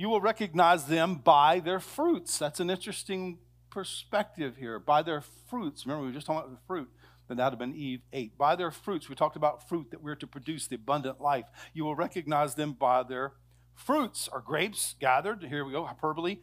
[0.00, 2.38] You will recognize them by their fruits.
[2.38, 3.36] That's an interesting
[3.68, 4.78] perspective here.
[4.78, 5.84] By their fruits.
[5.84, 6.88] Remember, we were just talking about the fruit
[7.28, 8.38] that Adam and Eve ate.
[8.38, 11.44] By their fruits, we talked about fruit that we're to produce the abundant life.
[11.74, 13.34] You will recognize them by their
[13.74, 14.26] fruits.
[14.26, 15.44] Are grapes gathered?
[15.44, 16.38] Here we go, hyperbole.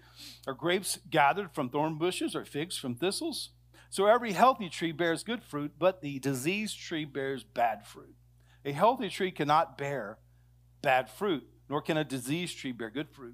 [0.46, 3.50] Are grapes gathered from thorn bushes or figs from thistles?
[3.90, 8.14] So every healthy tree bears good fruit, but the diseased tree bears bad fruit.
[8.64, 10.20] A healthy tree cannot bear
[10.84, 13.34] bad fruit, nor can a diseased tree bear good fruit.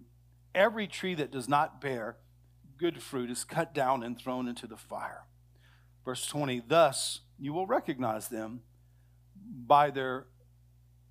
[0.56, 2.18] Every tree that does not bear
[2.78, 5.26] good fruit is cut down and thrown into the fire.
[6.06, 8.62] Verse 20 Thus you will recognize them
[9.66, 10.28] by their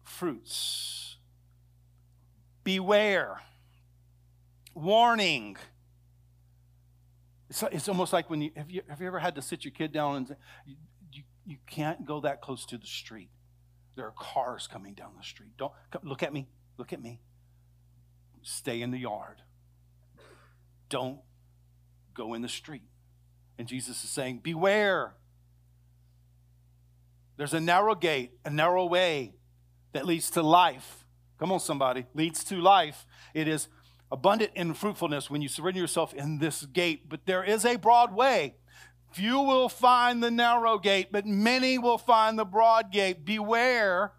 [0.04, 1.16] fruits.
[2.64, 3.42] Beware.
[4.74, 5.56] Warning.
[7.50, 9.72] It's, it's almost like when you have, you have you ever had to sit your
[9.72, 10.34] kid down and say,
[10.66, 10.76] you,
[11.12, 13.30] you, you can't go that close to the street.
[13.96, 15.50] There are cars coming down the street.
[15.58, 16.48] Don't come, look at me.
[16.78, 17.20] Look at me
[18.42, 19.42] stay in the yard.
[20.88, 21.20] Don't
[22.14, 22.82] go in the street.
[23.58, 25.14] And Jesus is saying, Beware.
[27.36, 29.34] There's a narrow gate, a narrow way
[29.92, 31.04] that leads to life.
[31.38, 33.06] Come on, somebody, leads to life.
[33.34, 33.68] It is
[34.10, 38.14] abundant in fruitfulness when you surrender yourself in this gate, but there is a broad
[38.14, 38.56] way.
[39.10, 43.24] Few will find the narrow gate, but many will find the broad gate.
[43.24, 44.12] Beware.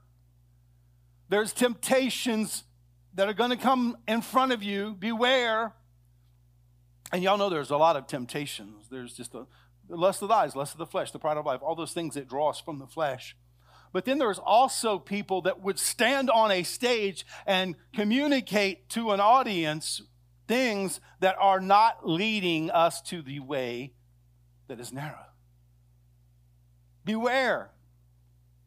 [1.29, 2.63] There's temptations
[3.15, 4.95] that are going to come in front of you.
[4.97, 5.73] Beware.
[7.12, 8.88] And y'all know there's a lot of temptations.
[8.89, 9.45] There's just the,
[9.88, 11.93] the lust of the eyes, lust of the flesh, the pride of life, all those
[11.93, 13.36] things that draw us from the flesh.
[13.91, 19.19] But then there's also people that would stand on a stage and communicate to an
[19.19, 20.02] audience
[20.47, 23.93] things that are not leading us to the way
[24.67, 25.26] that is narrow.
[27.06, 27.69] Beware.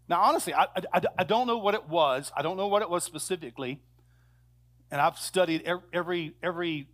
[0.08, 2.30] Now, honestly, I, I, I, don't know what it was.
[2.36, 3.80] I don't know what it was specifically
[4.96, 6.88] and I've studied every every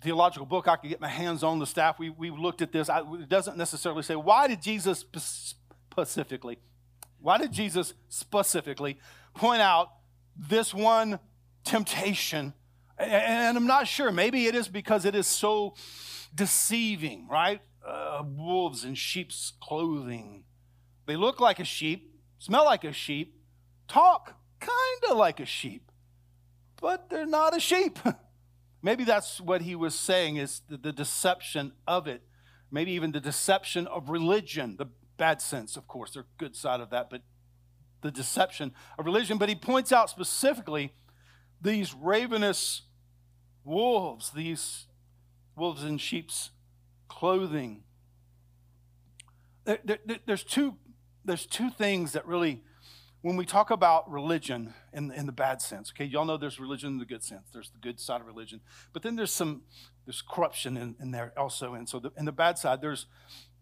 [0.00, 1.58] theological book I could get my hands on.
[1.58, 2.88] The staff we we looked at this.
[2.88, 6.60] I, it doesn't necessarily say why did Jesus specifically,
[7.18, 8.96] why did Jesus specifically
[9.34, 9.88] point out
[10.36, 11.18] this one
[11.64, 12.54] temptation?
[12.96, 14.12] And, and I'm not sure.
[14.12, 15.74] Maybe it is because it is so
[16.32, 17.60] deceiving, right?
[17.84, 20.44] Uh, wolves in sheep's clothing.
[21.06, 23.34] They look like a sheep, smell like a sheep,
[23.88, 25.90] talk kind of like a sheep
[26.84, 27.98] but they're not a sheep.
[28.82, 32.20] Maybe that's what he was saying is the, the, deception of it.
[32.70, 36.90] Maybe even the deception of religion, the bad sense, of course, the good side of
[36.90, 37.22] that, but
[38.02, 39.38] the deception of religion.
[39.38, 40.92] But he points out specifically
[41.58, 42.82] these ravenous
[43.64, 44.86] wolves, these
[45.56, 46.50] wolves in sheep's
[47.08, 47.84] clothing.
[49.64, 50.76] There, there, there's, two,
[51.24, 52.62] there's two things that really
[53.24, 56.90] when we talk about religion in, in the bad sense, okay, y'all know there's religion
[56.90, 57.48] in the good sense.
[57.54, 58.60] There's the good side of religion,
[58.92, 59.62] but then there's some
[60.04, 61.72] there's corruption in, in there also.
[61.72, 63.06] And so the, in the bad side, there's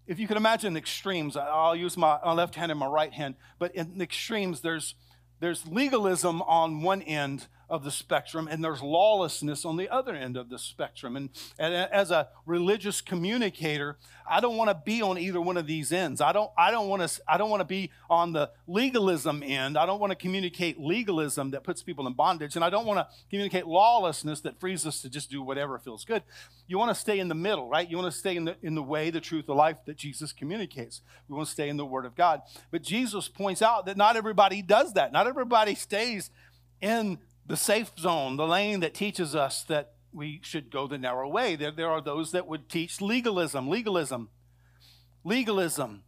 [0.05, 1.37] if you can imagine extremes.
[1.37, 4.97] I'll use my, my left hand and my right hand, but in extremes, there's
[5.39, 10.37] there's legalism on one end of the spectrum, and there's lawlessness on the other end
[10.37, 11.17] of the spectrum.
[11.17, 13.97] And, and as a religious communicator,
[14.29, 16.21] I don't want to be on either one of these ends.
[16.21, 19.79] I don't, I don't want to, I don't want to be on the legalism end.
[19.79, 22.99] I don't want to communicate legalism that puts people in bondage, and I don't want
[22.99, 26.23] to communicate lawlessness that frees us to just do whatever feels good.
[26.67, 27.89] You want to stay in the middle, right?
[27.89, 30.33] You want to stay in the in the way, the truth, the life that Jesus
[30.33, 31.01] communicates.
[31.29, 32.43] We want to stay in the Word of God.
[32.71, 35.13] But Jesus points out that not everybody does that.
[35.13, 36.31] Not everybody stays
[36.81, 41.29] in the safe zone, the lane that teaches us that we should go the narrow
[41.29, 41.57] way.
[41.57, 44.29] There, there are those that would teach legalism, legalism,
[45.25, 46.05] legalism,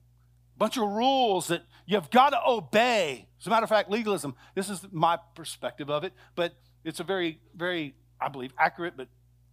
[0.56, 3.28] bunch of rules that you've got to obey.
[3.40, 7.04] As a matter of fact, legalism, this is my perspective of it, but it's a
[7.04, 9.08] very, very, I believe, accurate but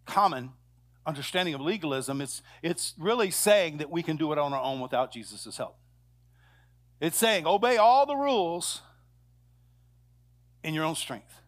[0.06, 0.52] common
[1.06, 2.22] understanding of legalism.
[2.22, 5.78] It's, it's really saying that we can do it on our own without Jesus' help.
[7.00, 8.82] It's saying, obey all the rules
[10.64, 11.41] in your own strength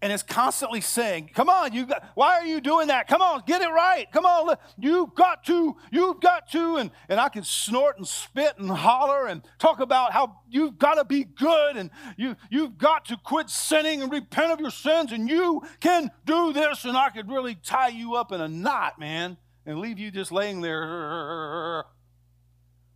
[0.00, 2.04] and it's constantly saying, "Come on, you got.
[2.14, 3.08] Why are you doing that?
[3.08, 4.06] Come on, get it right.
[4.12, 5.76] Come on, you've got to.
[5.90, 10.12] You've got to." And and I can snort and spit and holler and talk about
[10.12, 14.52] how you've got to be good and you you've got to quit sinning and repent
[14.52, 16.84] of your sins and you can do this.
[16.84, 20.30] And I could really tie you up in a knot, man, and leave you just
[20.30, 21.84] laying there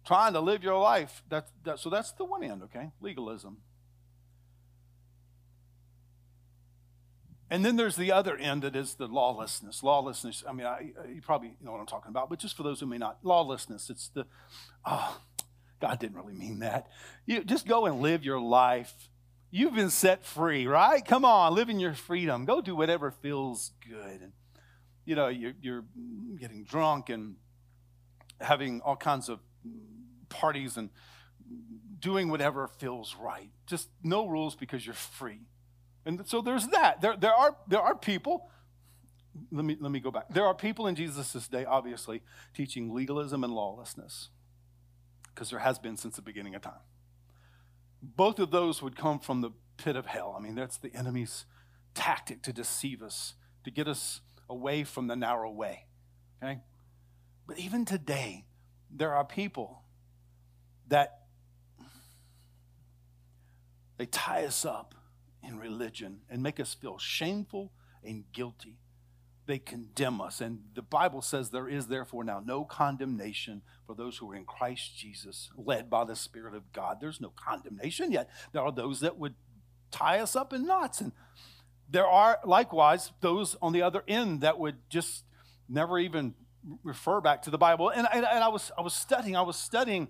[0.05, 1.23] trying to live your life.
[1.29, 2.91] That's that, so that's the one end, okay?
[3.01, 3.59] Legalism.
[7.53, 9.83] And then there's the other end that is the lawlessness.
[9.83, 12.81] Lawlessness, I mean, I, you probably know what I'm talking about, but just for those
[12.81, 14.27] who may not, lawlessness, it's the,
[14.85, 15.21] oh,
[15.81, 16.88] God didn't really mean that.
[17.27, 18.95] You just go and live your life
[19.55, 21.05] You've been set free, right?
[21.05, 22.47] Come on, live in your freedom.
[22.47, 24.23] Go do whatever feels good.
[24.23, 24.33] And,
[25.05, 25.85] you know, you're, you're
[26.41, 27.37] getting drunk and
[28.41, 29.41] having all kinds of
[30.31, 30.88] parties and
[31.99, 33.51] doing whatever feels right.
[33.67, 35.41] Just no rules because you're free.
[36.05, 37.01] And so there's that.
[37.01, 38.51] There, there, are, there are people,
[39.51, 40.33] let me, let me go back.
[40.33, 42.23] There are people in Jesus' day, obviously,
[42.55, 44.31] teaching legalism and lawlessness
[45.35, 46.83] because there has been since the beginning of time.
[48.03, 50.35] Both of those would come from the pit of hell.
[50.37, 51.47] I mean, that's the enemy's
[51.95, 53.35] tactic to deceive us,
[53.65, 55.87] to get us away from the narrow way.
[56.43, 56.61] Okay?
[57.47, 58.45] But even today,
[58.91, 59.83] there are people
[60.88, 61.21] that
[63.97, 64.95] they tie us up
[65.42, 67.72] in religion and make us feel shameful
[68.05, 68.78] and guilty.
[69.46, 70.40] They condemn us.
[70.40, 74.44] And the Bible says there is therefore now no condemnation for those who are in
[74.44, 76.98] Christ Jesus, led by the Spirit of God.
[77.00, 78.31] There's no condemnation yet.
[78.52, 79.35] There are those that would
[79.90, 81.00] tie us up in knots.
[81.00, 81.12] And
[81.90, 85.24] there are likewise those on the other end that would just
[85.68, 86.35] never even
[86.85, 87.90] refer back to the Bible.
[87.90, 90.09] And, and, and I, was, I was studying, I was studying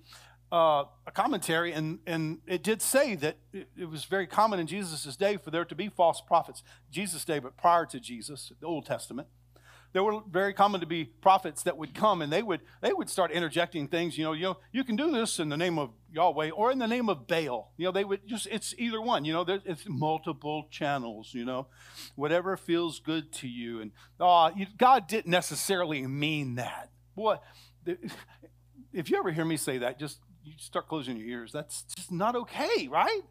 [0.53, 4.67] uh, a commentary, and, and it did say that it, it was very common in
[4.67, 6.62] Jesus' day for there to be false prophets.
[6.91, 9.29] Jesus' day, but prior to Jesus, the Old Testament.
[9.95, 13.11] There were very common to be prophets that would come and they would they would
[13.11, 15.91] start interjecting things you know you know you can do this in the name of
[16.11, 17.73] yahweh or in the name of baal.
[17.77, 21.67] You know they would just it's either one you know it's multiple channels you know
[22.15, 23.83] whatever feels good to you.
[23.83, 26.88] And uh, god didn't necessarily mean that.
[27.15, 27.37] Boy
[28.95, 32.11] if you ever hear me say that just you start closing your ears that's just
[32.11, 33.23] not okay right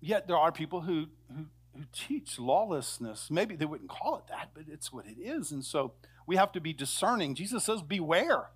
[0.00, 3.30] yet there are people who who who teach lawlessness.
[3.30, 5.52] Maybe they wouldn't call it that, but it's what it is.
[5.52, 5.92] And so
[6.26, 7.34] we have to be discerning.
[7.34, 8.50] Jesus says, Beware.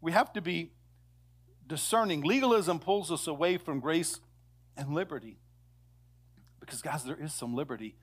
[0.00, 0.72] We have to be
[1.66, 2.22] discerning.
[2.22, 4.20] Legalism pulls us away from grace
[4.76, 5.38] and liberty.
[6.60, 7.96] Because, guys, there is some liberty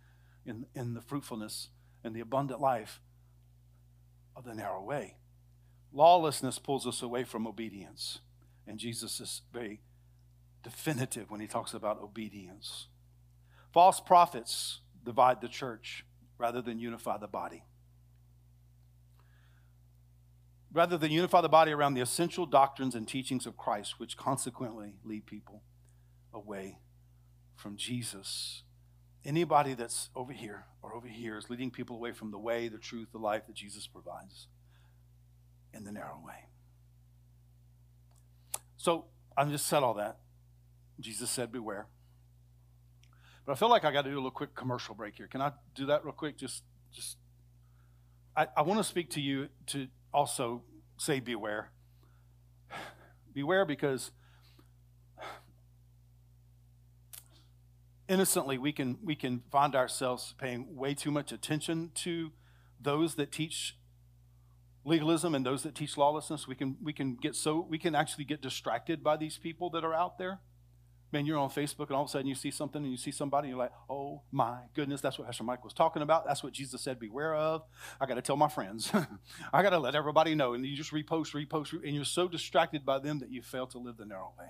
[0.46, 1.70] in, in the fruitfulness
[2.04, 3.02] and the abundant life
[4.36, 5.16] of the narrow way.
[5.94, 8.20] Lawlessness pulls us away from obedience.
[8.68, 9.82] And Jesus is very
[10.64, 12.88] definitive when he talks about obedience.
[13.74, 16.06] False prophets divide the church
[16.38, 17.64] rather than unify the body.
[20.74, 24.94] Rather than unify the body around the essential doctrines and teachings of Christ, which consequently
[25.04, 25.64] lead people
[26.34, 26.78] away
[27.56, 28.64] from Jesus.
[29.26, 32.78] Anybody that's over here or over here is leading people away from the way, the
[32.78, 34.48] truth, the life that Jesus provides
[35.74, 36.46] in the narrow way.
[38.78, 39.06] So
[39.38, 40.18] I've just said all that.
[41.00, 41.88] Jesus said, Beware.
[43.46, 45.28] But I feel like I got to do a little quick commercial break here.
[45.28, 46.38] Can I do that real quick?
[46.38, 47.18] Just, just.
[48.36, 50.64] I, I want to speak to you to also
[50.98, 51.72] say beware.
[53.34, 54.12] Beware because
[58.08, 62.32] innocently we can we can find ourselves paying way too much attention to
[62.80, 63.78] those that teach
[64.84, 68.24] legalism and those that teach lawlessness we can we can get so we can actually
[68.24, 70.40] get distracted by these people that are out there
[71.14, 73.12] Man, you're on Facebook and all of a sudden you see something and you see
[73.12, 76.26] somebody and you're like, oh my goodness, that's what Pastor Mike was talking about.
[76.26, 77.64] That's what Jesus said, beware of.
[78.00, 78.92] I got to tell my friends.
[79.54, 80.54] I got to let everybody know.
[80.54, 83.78] And you just repost, repost, and you're so distracted by them that you fail to
[83.78, 84.46] live the narrow way.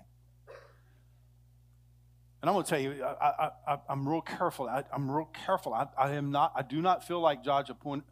[2.41, 4.67] And I'm going to tell you, I, am real careful.
[4.67, 5.73] I, am real careful.
[5.73, 6.53] I, I, am not.
[6.55, 8.05] I do not feel like God's appointed.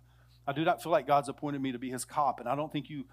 [0.48, 2.72] I do not feel like God's appointed me to be His cop, and I don't
[2.72, 3.06] think you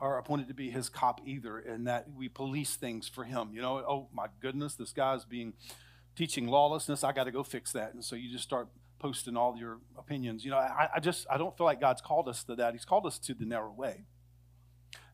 [0.00, 3.50] are appointed to be his cop either, and that we police things for him.
[3.52, 5.54] You know, oh my goodness, this guy's being
[6.16, 7.04] teaching lawlessness.
[7.04, 7.94] I got to go fix that.
[7.94, 8.68] And so you just start
[8.98, 10.44] posting all your opinions.
[10.44, 12.72] You know, I, I just I don't feel like God's called us to that.
[12.72, 14.04] He's called us to the narrow way.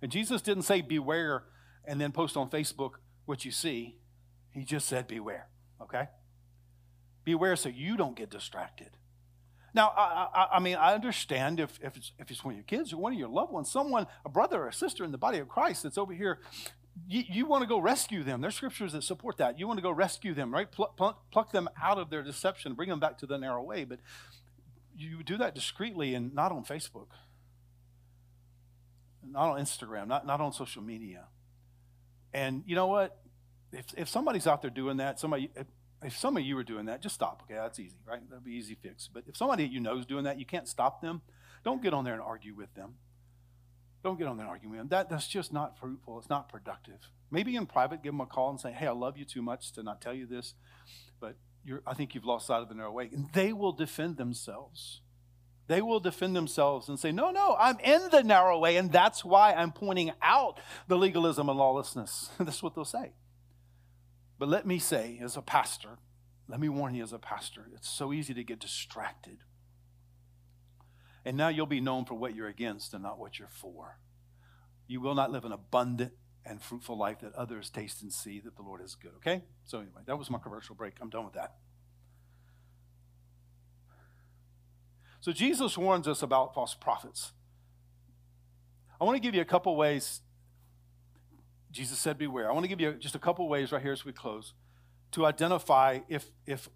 [0.03, 1.45] And Jesus didn't say beware
[1.85, 2.93] and then post on Facebook
[3.27, 3.97] what you see.
[4.51, 5.49] He just said beware.
[5.81, 6.09] Okay?
[7.25, 8.91] Beware so you don't get distracted.
[9.75, 12.65] Now, I, I, I, mean, I understand if, if, it's, if it's one of your
[12.65, 15.19] kids or one of your loved ones, someone, a brother or a sister in the
[15.19, 16.41] body of Christ that's over here,
[17.09, 18.41] you, you want to go rescue them.
[18.41, 19.59] There's scriptures that support that.
[19.59, 20.71] You want to go rescue them, right?
[20.71, 23.85] Pluck, pluck, pluck them out of their deception, bring them back to the narrow way.
[23.85, 24.01] But
[24.97, 27.09] you do that discreetly and not on Facebook,
[29.27, 31.27] not on Instagram, not, not on social media.
[32.33, 33.17] And you know what?
[33.73, 35.51] If, if somebody's out there doing that, somebody,
[36.03, 37.43] if some of you are doing that, just stop.
[37.45, 38.21] Okay, that's easy, right?
[38.29, 39.09] That'll be easy fix.
[39.13, 41.23] But if somebody you know is doing that, you can't stop them.
[41.65, 42.95] Don't get on there and argue with them.
[44.03, 44.89] Don't get on there and argue with them.
[44.89, 46.19] That, that's just not fruitful.
[46.19, 47.11] It's not productive.
[47.31, 49.73] Maybe in private, give them a call and say, hey, I love you too much
[49.73, 50.55] to not tell you this,
[51.21, 51.37] but
[51.87, 53.11] I think you've lost sight of the narrow way.
[53.13, 55.03] And they will defend themselves.
[55.67, 59.25] They will defend themselves and say, no, no, I'm in the narrow way, and that's
[59.25, 62.31] why I'm pointing out the legalism and lawlessness.
[62.41, 63.13] that's what they'll say.
[64.41, 65.99] But let me say, as a pastor,
[66.49, 69.37] let me warn you as a pastor, it's so easy to get distracted.
[71.27, 73.99] And now you'll be known for what you're against and not what you're for.
[74.87, 76.13] You will not live an abundant
[76.47, 79.13] and fruitful life that others taste and see that the Lord is good.
[79.19, 79.43] Okay?
[79.65, 80.95] So, anyway, that was my commercial break.
[81.03, 81.57] I'm done with that.
[85.21, 87.33] So, Jesus warns us about false prophets.
[88.99, 90.23] I want to give you a couple ways.
[91.71, 92.51] Jesus said, Beware.
[92.51, 94.53] I want to give you just a couple ways right here as we close
[95.13, 96.69] to identify if, if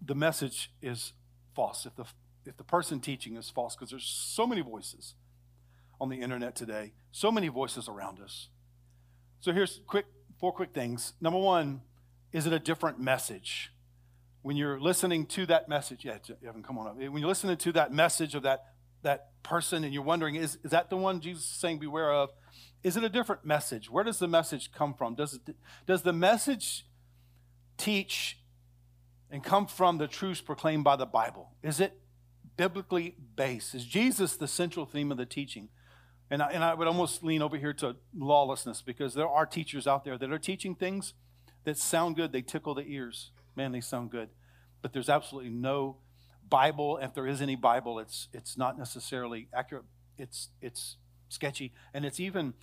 [0.00, 1.12] the message is
[1.54, 2.04] false, if the,
[2.46, 5.14] if the person teaching is false, because there's so many voices
[6.00, 8.48] on the internet today, so many voices around us.
[9.40, 10.06] So here's quick
[10.38, 11.12] four quick things.
[11.20, 11.82] Number one,
[12.32, 13.72] is it a different message?
[14.42, 16.96] When you're listening to that message, yeah, Evan, come on up.
[16.96, 18.64] When you're listening to that message of that
[19.02, 22.30] that person and you're wondering, is, is that the one Jesus is saying beware of?
[22.82, 23.90] Is it a different message?
[23.90, 25.14] Where does the message come from?
[25.14, 25.56] Does, it,
[25.86, 26.86] does the message
[27.76, 28.38] teach
[29.30, 31.50] and come from the truths proclaimed by the Bible?
[31.62, 31.98] Is it
[32.56, 33.74] biblically based?
[33.74, 35.68] Is Jesus the central theme of the teaching?
[36.30, 39.86] And I, and I would almost lean over here to lawlessness because there are teachers
[39.86, 41.12] out there that are teaching things
[41.64, 43.30] that sound good, they tickle the ears.
[43.56, 44.30] Man, they sound good.
[44.80, 45.96] But there's absolutely no
[46.48, 46.98] Bible.
[46.98, 49.84] If there is any Bible, it's, it's not necessarily accurate,
[50.16, 50.96] it's, it's
[51.28, 52.54] sketchy, and it's even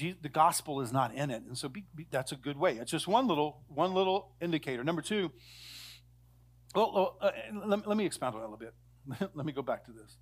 [0.00, 1.42] the gospel is not in it.
[1.42, 2.78] And so be, be, that's a good way.
[2.78, 4.82] It's just one little one little indicator.
[4.84, 5.30] Number two
[6.74, 7.30] well, uh,
[7.66, 8.74] let, let me expound on that a little bit.
[9.34, 10.16] Let me go back to this.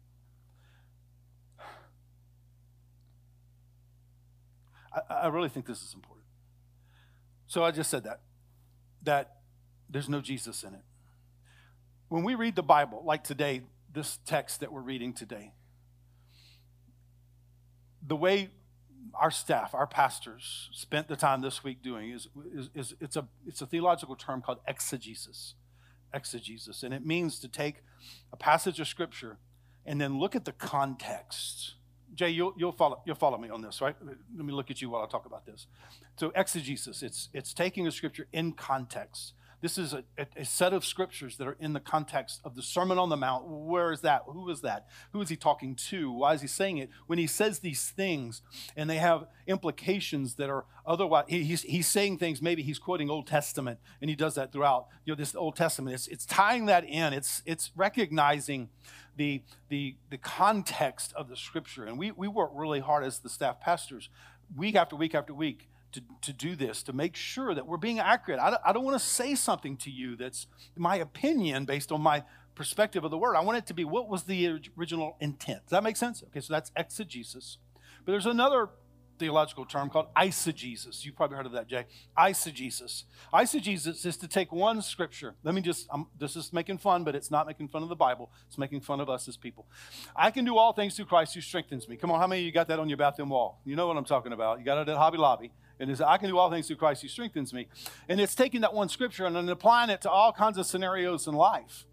[4.93, 6.27] I, I really think this is important.
[7.47, 8.21] So i just said that
[9.03, 9.37] that
[9.91, 10.81] there's no jesus in it.
[12.09, 13.63] When we read the bible like today
[13.93, 15.53] this text that we're reading today
[18.07, 18.51] the way
[19.15, 23.27] our staff, our pastors, spent the time this week doing is, is, is, it's, a,
[23.47, 25.55] it's a theological term called exegesis.
[26.15, 26.83] Exegesis.
[26.83, 27.83] And it means to take
[28.33, 29.39] a passage of Scripture
[29.85, 31.75] and then look at the context.
[32.15, 33.97] Jay, you'll, you'll, follow, you'll follow me on this, right?
[34.03, 35.67] Let me look at you while I talk about this.
[36.17, 39.33] So, exegesis, it's, it's taking a Scripture in context.
[39.63, 40.03] This is a,
[40.37, 43.47] a, set of scriptures that are in the context of the Sermon on the Mount.
[43.47, 44.25] Where is that?
[44.27, 44.89] Who is that?
[45.13, 46.11] Who is he talking to?
[46.11, 46.91] Why is he saying it?
[47.07, 48.43] When he says these things
[48.77, 53.29] and they have implications that are otherwise, he's, he's saying things, maybe he's quoting Old
[53.29, 55.95] Testament, and he does that throughout you know, this Old Testament.
[55.95, 58.69] It's, it's tying that in, it's, it's recognizing
[59.17, 61.85] the, the, the context of the scripture.
[61.85, 64.09] And we, we work really hard as the staff pastors,
[64.57, 67.99] week after week after week to, to do this, to make sure that we're being
[67.99, 68.41] accurate.
[68.41, 72.01] I don't, I don't want to say something to you that's my opinion based on
[72.01, 72.25] my
[72.55, 73.35] perspective of the word.
[73.35, 75.61] I want it to be what was the original intent.
[75.65, 76.23] Does that make sense?
[76.29, 77.59] Okay, so that's exegesis.
[78.05, 78.69] But there's another
[79.19, 81.05] theological term called eisegesis.
[81.05, 81.87] You've probably heard of that, Jay.
[82.19, 83.05] Eisegesis.
[83.33, 85.37] Eisegesis is to take one scripture.
[85.45, 87.95] Let me just, I'm, this is making fun, but it's not making fun of the
[87.95, 88.33] Bible.
[88.49, 89.67] It's making fun of us as people.
[90.17, 91.97] I can do all things through Christ who strengthens me.
[91.97, 93.61] Come on, how many of you got that on your bathroom wall?
[93.65, 94.59] You know what I'm talking about.
[94.59, 95.53] You got it at Hobby Lobby.
[95.81, 97.69] And it's, I can do all things through Christ who strengthens me.
[98.09, 101.27] And it's taking that one scripture and then applying it to all kinds of scenarios
[101.27, 101.87] in life.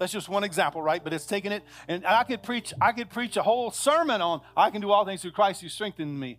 [0.00, 1.04] That's just one example, right?
[1.04, 4.40] But it's taking it, and I could preach, I could preach a whole sermon on
[4.56, 6.38] I can do all things through Christ who strengthens me.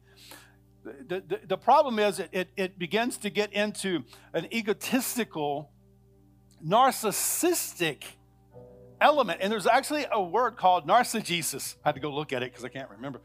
[0.83, 5.69] The, the, the problem is it, it, it begins to get into an egotistical,
[6.65, 8.03] narcissistic
[8.99, 9.41] element.
[9.43, 11.75] And there's actually a word called narcigesis.
[11.85, 13.21] I had to go look at it because I can't remember.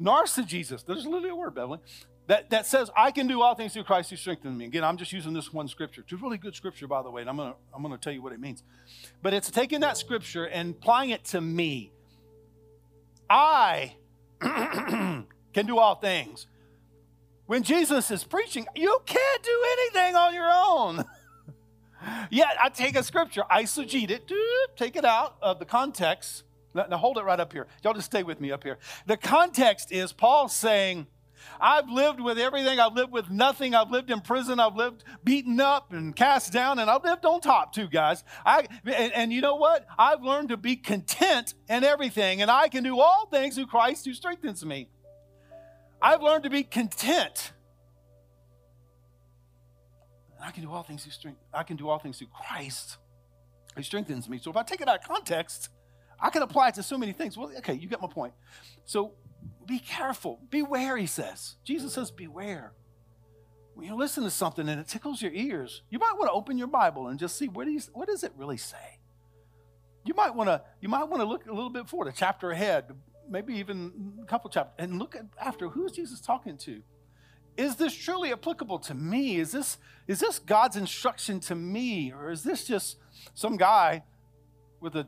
[0.00, 0.86] Narcigesis.
[0.86, 1.80] There's literally a word, Beverly
[2.28, 4.66] that, that says, I can do all things through Christ who strengthens me.
[4.66, 6.02] Again, I'm just using this one scripture.
[6.02, 8.00] It's a really good scripture, by the way, and I'm going to I'm going to
[8.00, 8.62] tell you what it means.
[9.22, 11.92] But it's taking that scripture and applying it to me.
[13.28, 13.96] I
[14.40, 16.46] can do all things.
[17.46, 21.04] When Jesus is preaching, you can't do anything on your own.
[22.30, 24.30] Yet I take a scripture, eisegete it,
[24.76, 26.44] take it out of the context.
[26.74, 27.66] Now hold it right up here.
[27.82, 28.78] Y'all just stay with me up here.
[29.06, 31.06] The context is Paul saying,
[31.60, 32.80] I've lived with everything.
[32.80, 33.74] I've lived with nothing.
[33.74, 34.60] I've lived in prison.
[34.60, 38.24] I've lived beaten up and cast down, and I've lived on top too, guys.
[38.44, 39.86] I, and, and you know what?
[39.98, 44.04] I've learned to be content in everything, and I can do all things through Christ
[44.04, 44.88] who strengthens me.
[46.00, 47.52] I've learned to be content.
[50.44, 51.38] I can do all things through strength.
[51.54, 52.98] I can do all things through Christ
[53.76, 54.38] who strengthens me.
[54.38, 55.68] So if I take it out of context,
[56.20, 57.36] I can apply it to so many things.
[57.36, 58.32] Well, okay, you get my point.
[58.84, 59.12] So
[59.66, 60.40] be careful.
[60.50, 61.56] Beware, he says.
[61.64, 62.72] Jesus says, beware.
[63.74, 66.58] When you listen to something and it tickles your ears, you might want to open
[66.58, 68.98] your Bible and just see what, what does it really say.
[70.04, 72.50] You might want to you might want to look a little bit forward, a chapter
[72.50, 72.92] ahead,
[73.30, 76.82] maybe even a couple chapters, and look at after who is Jesus talking to.
[77.56, 79.36] is this truly applicable to me?
[79.36, 82.12] Is this, is this God's instruction to me?
[82.12, 82.96] Or is this just
[83.34, 84.04] some guy
[84.80, 85.06] with a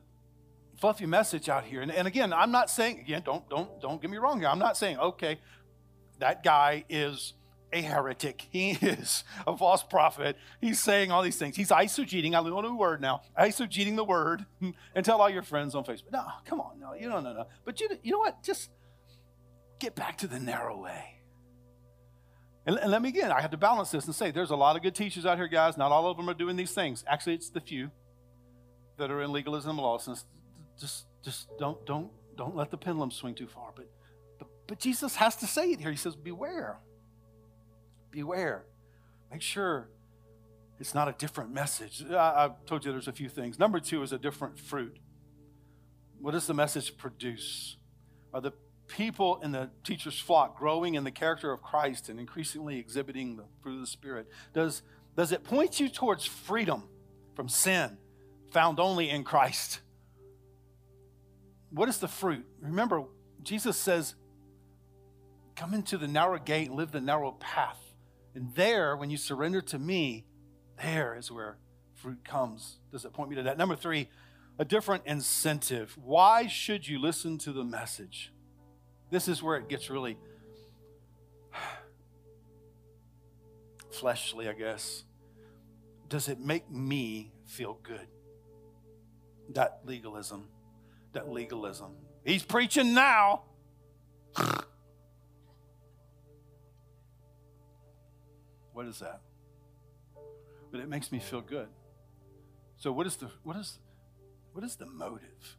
[0.78, 1.80] fluffy message out here?
[1.80, 4.48] And, and again, I'm not saying, again, don't, don't, don't get me wrong here.
[4.48, 5.38] I'm not saying, okay,
[6.18, 7.34] that guy is
[7.72, 8.46] a heretic.
[8.50, 10.36] He is a false prophet.
[10.60, 11.56] He's saying all these things.
[11.56, 12.34] He's eisegeting.
[12.34, 13.22] I know a word now.
[13.38, 14.46] Eisegeting the word
[14.94, 16.12] and tell all your friends on Facebook.
[16.12, 16.78] No, come on.
[16.78, 17.32] No, you don't know.
[17.32, 17.46] No.
[17.64, 18.42] But you, you know what?
[18.42, 18.70] Just
[19.80, 21.20] get back to the narrow way.
[22.66, 24.76] And, and let me again, I have to balance this and say there's a lot
[24.76, 25.76] of good teachers out here, guys.
[25.76, 27.04] Not all of them are doing these things.
[27.06, 27.90] Actually, it's the few
[28.96, 30.24] that are in legalism and lawlessness.
[30.78, 33.72] Just, just don't, don't, don't let the pendulum swing too far.
[33.74, 33.90] But,
[34.38, 35.90] but, but Jesus has to say it here.
[35.90, 36.78] He says, "Beware,
[38.10, 38.64] beware.
[39.30, 39.88] Make sure
[40.80, 43.58] it's not a different message." I, I told you there's a few things.
[43.58, 44.98] Number two is a different fruit.
[46.20, 47.76] What does the message produce?
[48.32, 48.52] Are the
[48.88, 53.44] people in the teacher's flock growing in the character of Christ and increasingly exhibiting the
[53.62, 54.28] fruit of the Spirit?
[54.52, 54.82] Does,
[55.16, 56.84] does it point you towards freedom
[57.34, 57.96] from sin
[58.50, 59.80] found only in Christ?
[61.74, 62.46] What is the fruit?
[62.60, 63.04] Remember,
[63.42, 64.14] Jesus says,
[65.56, 67.78] Come into the narrow gate and live the narrow path.
[68.34, 70.24] And there, when you surrender to me,
[70.82, 71.58] there is where
[71.94, 72.78] fruit comes.
[72.90, 73.58] Does it point me to that?
[73.58, 74.08] Number three,
[74.58, 75.96] a different incentive.
[76.02, 78.32] Why should you listen to the message?
[79.10, 80.16] This is where it gets really
[83.90, 85.04] fleshly, I guess.
[86.08, 88.06] Does it make me feel good?
[89.50, 90.48] That legalism.
[91.14, 91.92] That legalism.
[92.24, 93.44] He's preaching now.
[98.72, 99.20] what is that?
[100.72, 101.68] But it makes me feel good.
[102.76, 103.78] So what is the what is
[104.52, 105.56] what is the motive?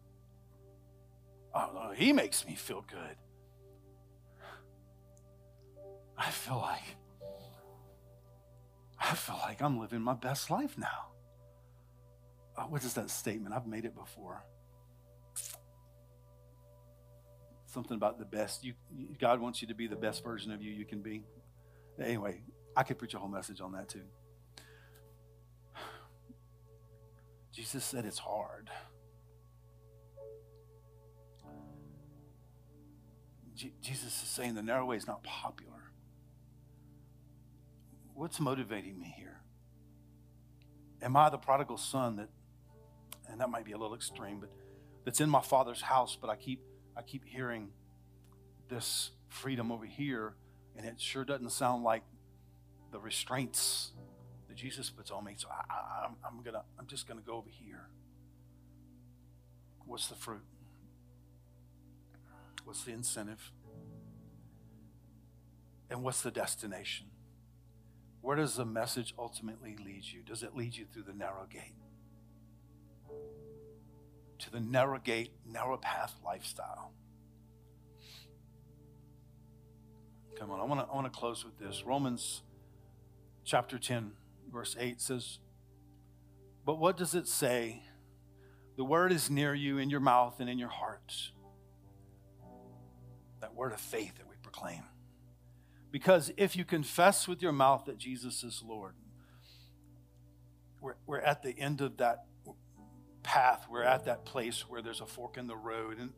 [1.54, 3.16] Oh he makes me feel good.
[6.18, 6.98] I feel like
[9.00, 11.12] I feel like I'm living my best life now.
[12.58, 13.54] Uh, what is that statement?
[13.56, 14.44] I've made it before.
[17.76, 18.64] Something about the best.
[18.64, 18.74] You,
[19.20, 21.24] God wants you to be the best version of you you can be.
[22.02, 22.42] Anyway,
[22.76, 24.02] I could preach a whole message on that too.
[27.54, 28.72] Jesus said it's hard.
[33.82, 35.76] Jesus is saying the narrow way is not popular
[38.16, 39.42] what's motivating me here?
[41.02, 42.30] Am I the prodigal son that,
[43.30, 44.50] and that might be a little extreme, but
[45.04, 46.62] that's in my father's house, but I keep
[46.98, 47.70] I keep hearing
[48.70, 50.36] this freedom over here,
[50.76, 52.04] and it sure doesn't sound like
[52.92, 53.92] the restraints
[54.48, 55.34] that Jesus puts on me.
[55.38, 57.90] So I, am I'm gonna I'm just gonna go over here.
[59.86, 60.46] What's the fruit?
[62.64, 63.52] What's the incentive?
[65.90, 67.08] And what's the destination?
[68.22, 70.24] Where does the message ultimately lead you?
[70.24, 71.76] Does it lead you through the narrow gate?
[74.40, 76.92] To the narrow gate, narrow path lifestyle.
[80.38, 81.84] Come on, I want to I want to close with this.
[81.86, 82.42] Romans
[83.46, 84.12] chapter 10,
[84.52, 85.40] verse 8 says,
[86.66, 87.84] But what does it say?
[88.76, 91.14] The word is near you in your mouth and in your heart.
[93.40, 94.84] That word of faith that we proclaim.
[95.92, 98.96] Because if you confess with your mouth that Jesus is Lord,
[100.82, 102.26] we're, we're at the end of that
[103.26, 103.66] path.
[103.70, 105.98] We're at that place where there's a fork in the road.
[105.98, 106.12] And,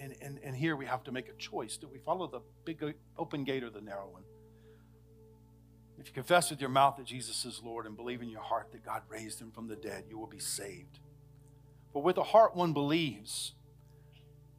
[0.00, 1.76] and, and, and here we have to make a choice.
[1.76, 2.82] Do we follow the big
[3.16, 4.22] open gate or the narrow one?
[5.98, 8.72] If you confess with your mouth that Jesus is Lord and believe in your heart
[8.72, 10.98] that God raised him from the dead, you will be saved.
[11.92, 13.52] For with the heart one believes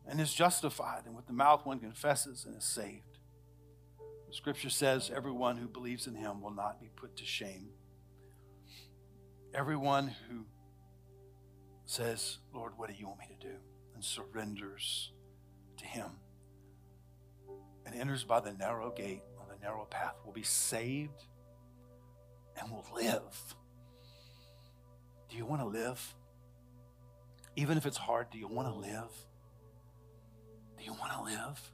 [0.08, 3.18] and is justified, and with the mouth one confesses and is saved.
[4.28, 7.70] The Scripture says everyone who believes in him will not be put to shame.
[9.54, 10.46] Everyone who
[11.86, 13.56] says, Lord, what do you want me to do?
[13.94, 15.14] and surrenders
[15.78, 16.10] to him
[17.86, 21.24] and enters by the narrow gate on the narrow path will be saved
[22.60, 23.56] and will live.
[25.30, 26.14] Do you want to live?
[27.56, 29.12] Even if it's hard, do you want to live?
[30.78, 31.72] Do you want to live?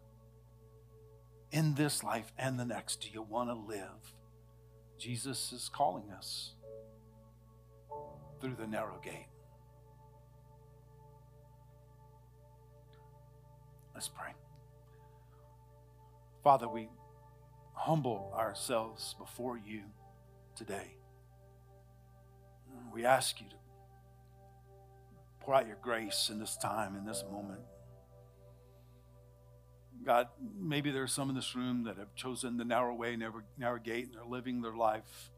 [1.52, 4.16] in this life and the next do you want to live?
[4.98, 6.54] Jesus is calling us
[8.40, 9.31] through the narrow gate.
[14.02, 14.32] Let's pray.
[16.44, 16.90] Father, we
[17.76, 19.82] humble ourselves before you
[20.56, 20.96] today.
[22.92, 23.56] We ask you to
[25.42, 27.60] pour out your grace in this time, in this moment.
[30.04, 30.30] God,
[30.60, 33.78] maybe there are some in this room that have chosen the narrow way, narrow, narrow
[33.78, 35.30] gate, and they're living their life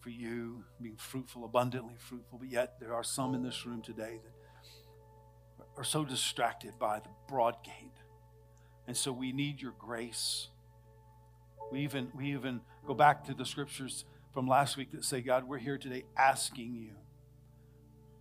[0.00, 2.40] for you, being fruitful, abundantly fruitful.
[2.40, 4.32] But yet, there are some in this room today that
[5.76, 7.91] are so distracted by the broad gate.
[8.86, 10.48] And so we need your grace.
[11.70, 15.48] We even, we even go back to the scriptures from last week that say, God,
[15.48, 16.94] we're here today asking you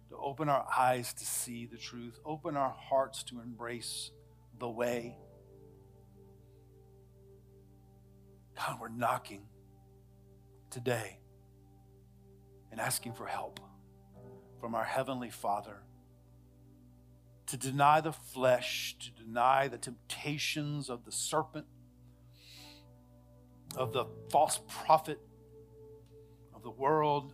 [0.10, 4.12] to open our eyes to see the truth, open our hearts to embrace
[4.60, 5.18] the way.
[8.58, 9.44] God, we're knocking
[10.70, 11.20] today
[12.72, 13.60] and asking for help
[14.60, 15.78] from our Heavenly Father
[17.52, 21.66] to deny the flesh, to deny the temptations of the serpent,
[23.76, 25.20] of the false prophet,
[26.56, 27.34] of the world,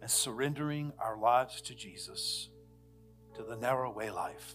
[0.00, 2.48] and surrendering our lives to Jesus,
[3.36, 4.54] to the narrow way life.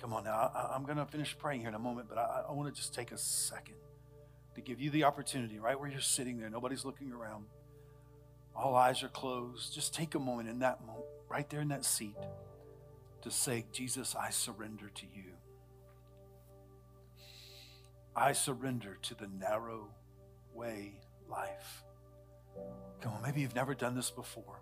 [0.00, 2.44] Come on now, I, am going to finish praying here in a moment, but I,
[2.48, 3.74] I want to just take a second
[4.54, 6.48] to give you the opportunity right where you're sitting there.
[6.48, 7.46] Nobody's looking around.
[8.54, 9.74] All eyes are closed.
[9.74, 12.16] Just take a moment in that moment, right there in that seat,
[13.22, 15.24] to say, Jesus, I surrender to you.
[18.16, 19.88] I surrender to the narrow
[20.52, 20.94] way
[21.30, 21.84] life.
[23.00, 24.60] Come on, maybe you've never done this before.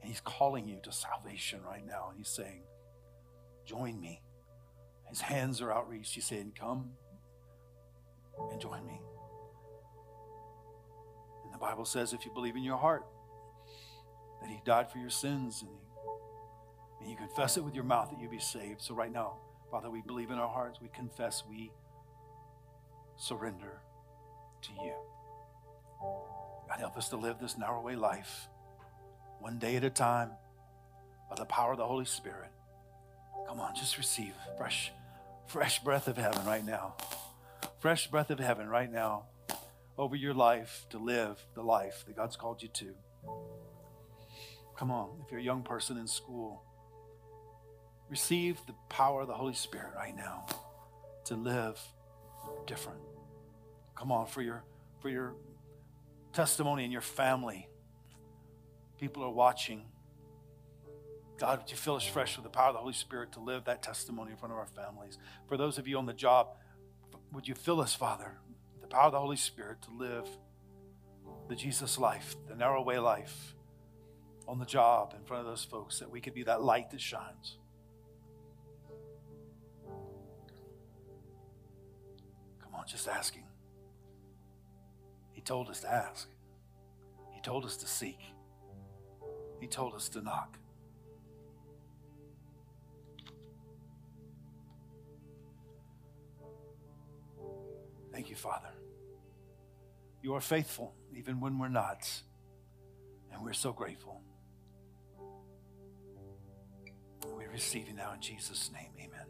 [0.00, 2.08] And He's calling you to salvation right now.
[2.08, 2.62] And He's saying,
[3.66, 4.20] Join me.
[5.08, 6.14] His hands are outreached.
[6.14, 6.92] He's saying, Come
[8.50, 9.00] and join me.
[11.44, 13.04] And the Bible says, if you believe in your heart
[14.44, 18.10] that He died for your sins and, he, and you confess it with your mouth
[18.10, 18.82] that you be saved.
[18.82, 19.38] So, right now,
[19.70, 21.72] Father, we believe in our hearts, we confess, we
[23.16, 23.80] surrender
[24.62, 24.94] to you.
[26.68, 28.48] God, help us to live this narrow way life
[29.40, 30.30] one day at a time
[31.28, 32.50] by the power of the Holy Spirit.
[33.48, 34.92] Come on, just receive fresh,
[35.46, 36.94] fresh breath of heaven right now
[37.84, 39.24] fresh breath of heaven right now
[39.98, 42.94] over your life to live the life that God's called you to.
[44.76, 46.62] Come on, if you're a young person in school,
[48.10, 50.46] receive the power of the Holy Spirit right now
[51.26, 51.80] to live
[52.66, 53.00] different.
[53.96, 54.64] Come on, for your
[55.00, 55.34] for your
[56.32, 57.68] testimony and your family.
[58.98, 59.82] People are watching.
[61.36, 63.64] God, would you fill us fresh with the power of the Holy Spirit to live
[63.64, 65.18] that testimony in front of our families?
[65.48, 66.48] For those of you on the job,
[67.32, 68.38] would you fill us, Father,
[68.72, 70.28] with the power of the Holy Spirit to live
[71.48, 73.53] the Jesus life, the narrow way life
[74.46, 77.00] on the job in front of those folks, that we could be that light that
[77.00, 77.56] shines.
[82.62, 83.44] Come on, just asking.
[85.32, 86.28] He told us to ask,
[87.32, 88.20] He told us to seek,
[89.60, 90.58] He told us to knock.
[98.12, 98.68] Thank you, Father.
[100.22, 102.08] You are faithful even when we're not.
[103.32, 104.22] And we're so grateful.
[107.36, 108.90] We receive you now in Jesus' name.
[108.98, 109.23] Amen.